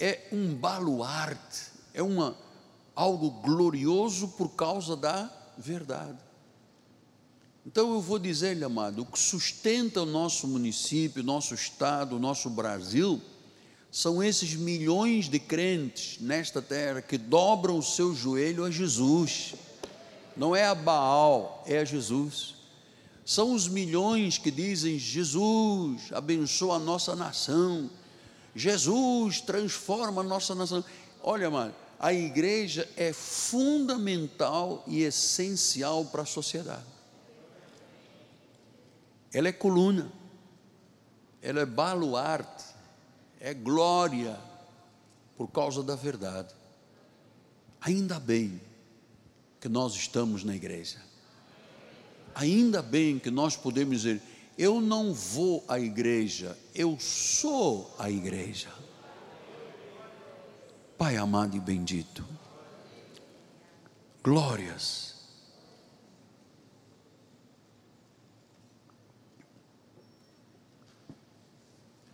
[0.00, 2.36] é um baluarte, é uma,
[2.94, 6.27] algo glorioso por causa da verdade.
[7.70, 12.18] Então eu vou dizer-lhe, amado, o que sustenta o nosso município, o nosso estado, o
[12.18, 13.20] nosso Brasil,
[13.92, 19.54] são esses milhões de crentes nesta terra que dobram o seu joelho a Jesus.
[20.34, 22.54] Não é a Baal, é a Jesus.
[23.22, 27.90] São os milhões que dizem: Jesus abençoa a nossa nação,
[28.56, 30.82] Jesus transforma a nossa nação.
[31.22, 36.97] Olha, amado, a igreja é fundamental e essencial para a sociedade
[39.32, 40.10] ela é coluna,
[41.42, 42.64] ela é baluarte,
[43.40, 44.38] é glória
[45.36, 46.54] por causa da verdade.
[47.80, 48.60] Ainda bem
[49.60, 50.98] que nós estamos na igreja.
[52.34, 54.22] Ainda bem que nós podemos dizer:
[54.56, 58.68] eu não vou à igreja, eu sou a igreja.
[60.96, 62.24] Pai amado e bendito,
[64.22, 65.07] glórias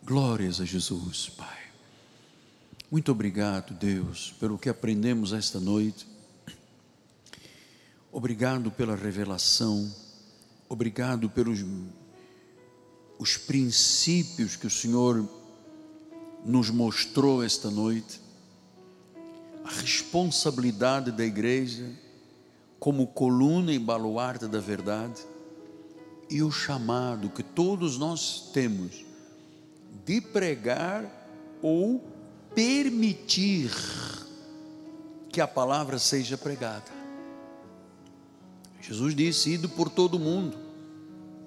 [0.06, 1.64] Glórias a Jesus, Pai.
[2.90, 6.06] Muito obrigado, Deus, pelo que aprendemos esta noite.
[8.12, 9.90] Obrigado pela revelação.
[10.68, 11.64] Obrigado pelos
[13.18, 15.26] os princípios que o Senhor
[16.44, 18.20] nos mostrou esta noite.
[19.64, 21.90] A responsabilidade da igreja
[22.78, 25.22] como coluna e baluarte da verdade
[26.28, 29.13] e o chamado que todos nós temos
[30.04, 31.04] de pregar
[31.62, 32.02] ou
[32.54, 33.70] permitir
[35.30, 36.92] que a palavra seja pregada.
[38.80, 40.58] Jesus disse: Ido por todo mundo,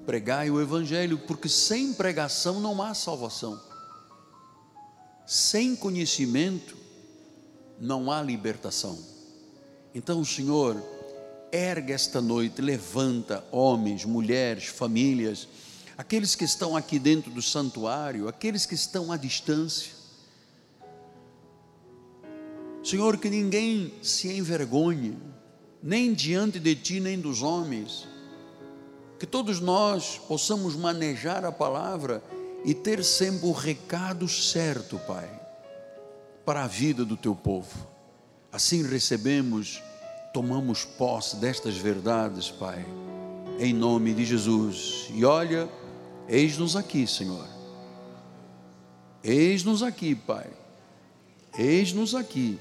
[0.06, 3.62] pregai o Evangelho, porque sem pregação não há salvação,
[5.26, 6.76] sem conhecimento
[7.80, 8.98] não há libertação.
[9.94, 10.82] Então, Senhor,
[11.52, 15.48] ergue esta noite, levanta homens, mulheres, famílias,
[15.98, 19.92] aqueles que estão aqui dentro do santuário, aqueles que estão à distância.
[22.84, 25.18] Senhor, que ninguém se envergonhe,
[25.82, 28.08] nem diante de ti, nem dos homens,
[29.20, 32.24] que todos nós possamos manejar a palavra
[32.64, 35.30] e ter sempre o recado certo, Pai,
[36.46, 37.88] para a vida do teu povo.
[38.52, 39.82] Assim recebemos,
[40.34, 42.86] tomamos posse destas verdades, Pai,
[43.60, 45.08] em nome de Jesus.
[45.14, 45.68] E olha,
[46.28, 47.48] Eis-nos aqui, Senhor.
[49.24, 50.48] Eis-nos aqui, Pai.
[51.58, 52.60] Eis-nos aqui.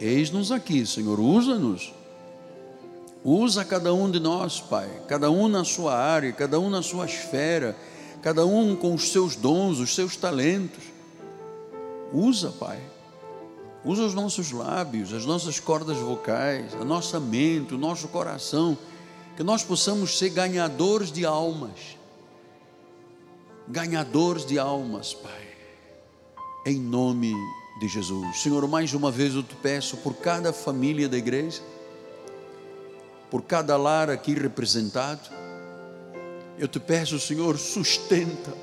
[0.00, 1.18] Eis-nos aqui, Senhor.
[1.18, 1.94] Usa-nos.
[3.24, 4.88] Usa cada um de nós, Pai.
[5.08, 7.76] Cada um na sua área, cada um na sua esfera,
[8.22, 10.84] cada um com os seus dons, os seus talentos.
[12.12, 12.80] Usa, Pai.
[13.84, 18.76] Usa os nossos lábios, as nossas cordas vocais, a nossa mente, o nosso coração,
[19.36, 21.98] que nós possamos ser ganhadores de almas.
[23.68, 25.48] Ganhadores de almas, Pai.
[26.64, 27.34] Em nome
[27.78, 28.40] de Jesus.
[28.40, 31.60] Senhor, mais uma vez eu te peço por cada família da igreja,
[33.30, 35.28] por cada lar aqui representado.
[36.58, 38.54] Eu te peço, Senhor, sustenta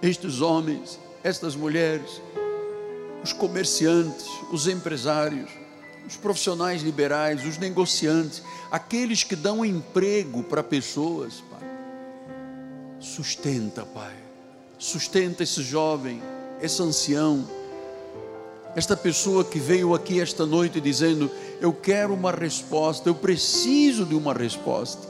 [0.00, 2.22] estes homens, estas mulheres,
[3.22, 5.50] os comerciantes, os empresários,
[6.06, 11.68] os profissionais liberais, os negociantes, aqueles que dão emprego para pessoas, Pai.
[12.98, 14.14] Sustenta, Pai.
[14.78, 16.20] Sustenta esse jovem,
[16.60, 17.46] esse ancião,
[18.74, 21.30] esta pessoa que veio aqui esta noite dizendo:
[21.60, 25.06] Eu quero uma resposta, eu preciso de uma resposta.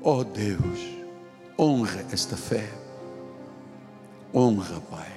[0.00, 0.78] Oh Deus,
[1.58, 2.70] honra esta fé,
[4.32, 5.12] honra, Pai,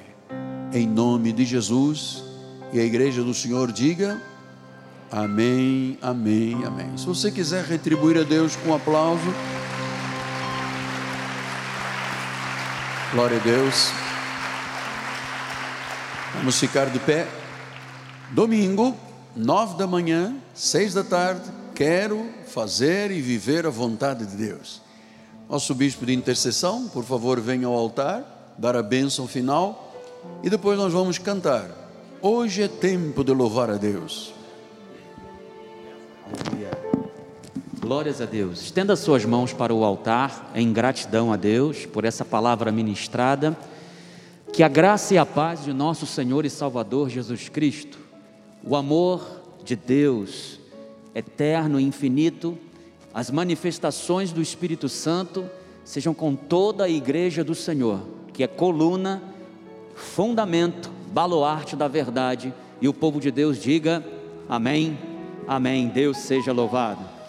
[0.73, 2.30] em nome de Jesus.
[2.73, 4.21] E a igreja do Senhor diga:
[5.11, 6.97] Amém, amém, amém.
[6.97, 9.33] Se você quiser retribuir a Deus com um aplauso,
[13.11, 13.91] glória a Deus.
[16.35, 17.27] Vamos ficar de pé.
[18.31, 18.95] Domingo,
[19.35, 24.81] nove da manhã, seis da tarde, quero fazer e viver a vontade de Deus.
[25.49, 29.93] Nosso bispo de intercessão, por favor, venha ao altar, dar a bênção final
[30.41, 31.80] e depois nós vamos cantar.
[32.23, 34.31] Hoje é tempo de louvar a Deus.
[37.79, 38.61] Glórias a Deus.
[38.61, 43.57] Estenda suas mãos para o altar em gratidão a Deus por essa palavra ministrada.
[44.53, 47.97] Que a graça e a paz de nosso Senhor e Salvador Jesus Cristo,
[48.63, 50.59] o amor de Deus,
[51.15, 52.55] eterno e infinito,
[53.11, 55.49] as manifestações do Espírito Santo
[55.83, 57.99] sejam com toda a igreja do Senhor,
[58.31, 59.23] que é coluna,
[59.95, 64.03] fundamento, baluarte da verdade, e o povo de Deus diga:
[64.49, 64.97] Amém,
[65.47, 65.87] Amém.
[65.87, 67.20] Deus seja louvado.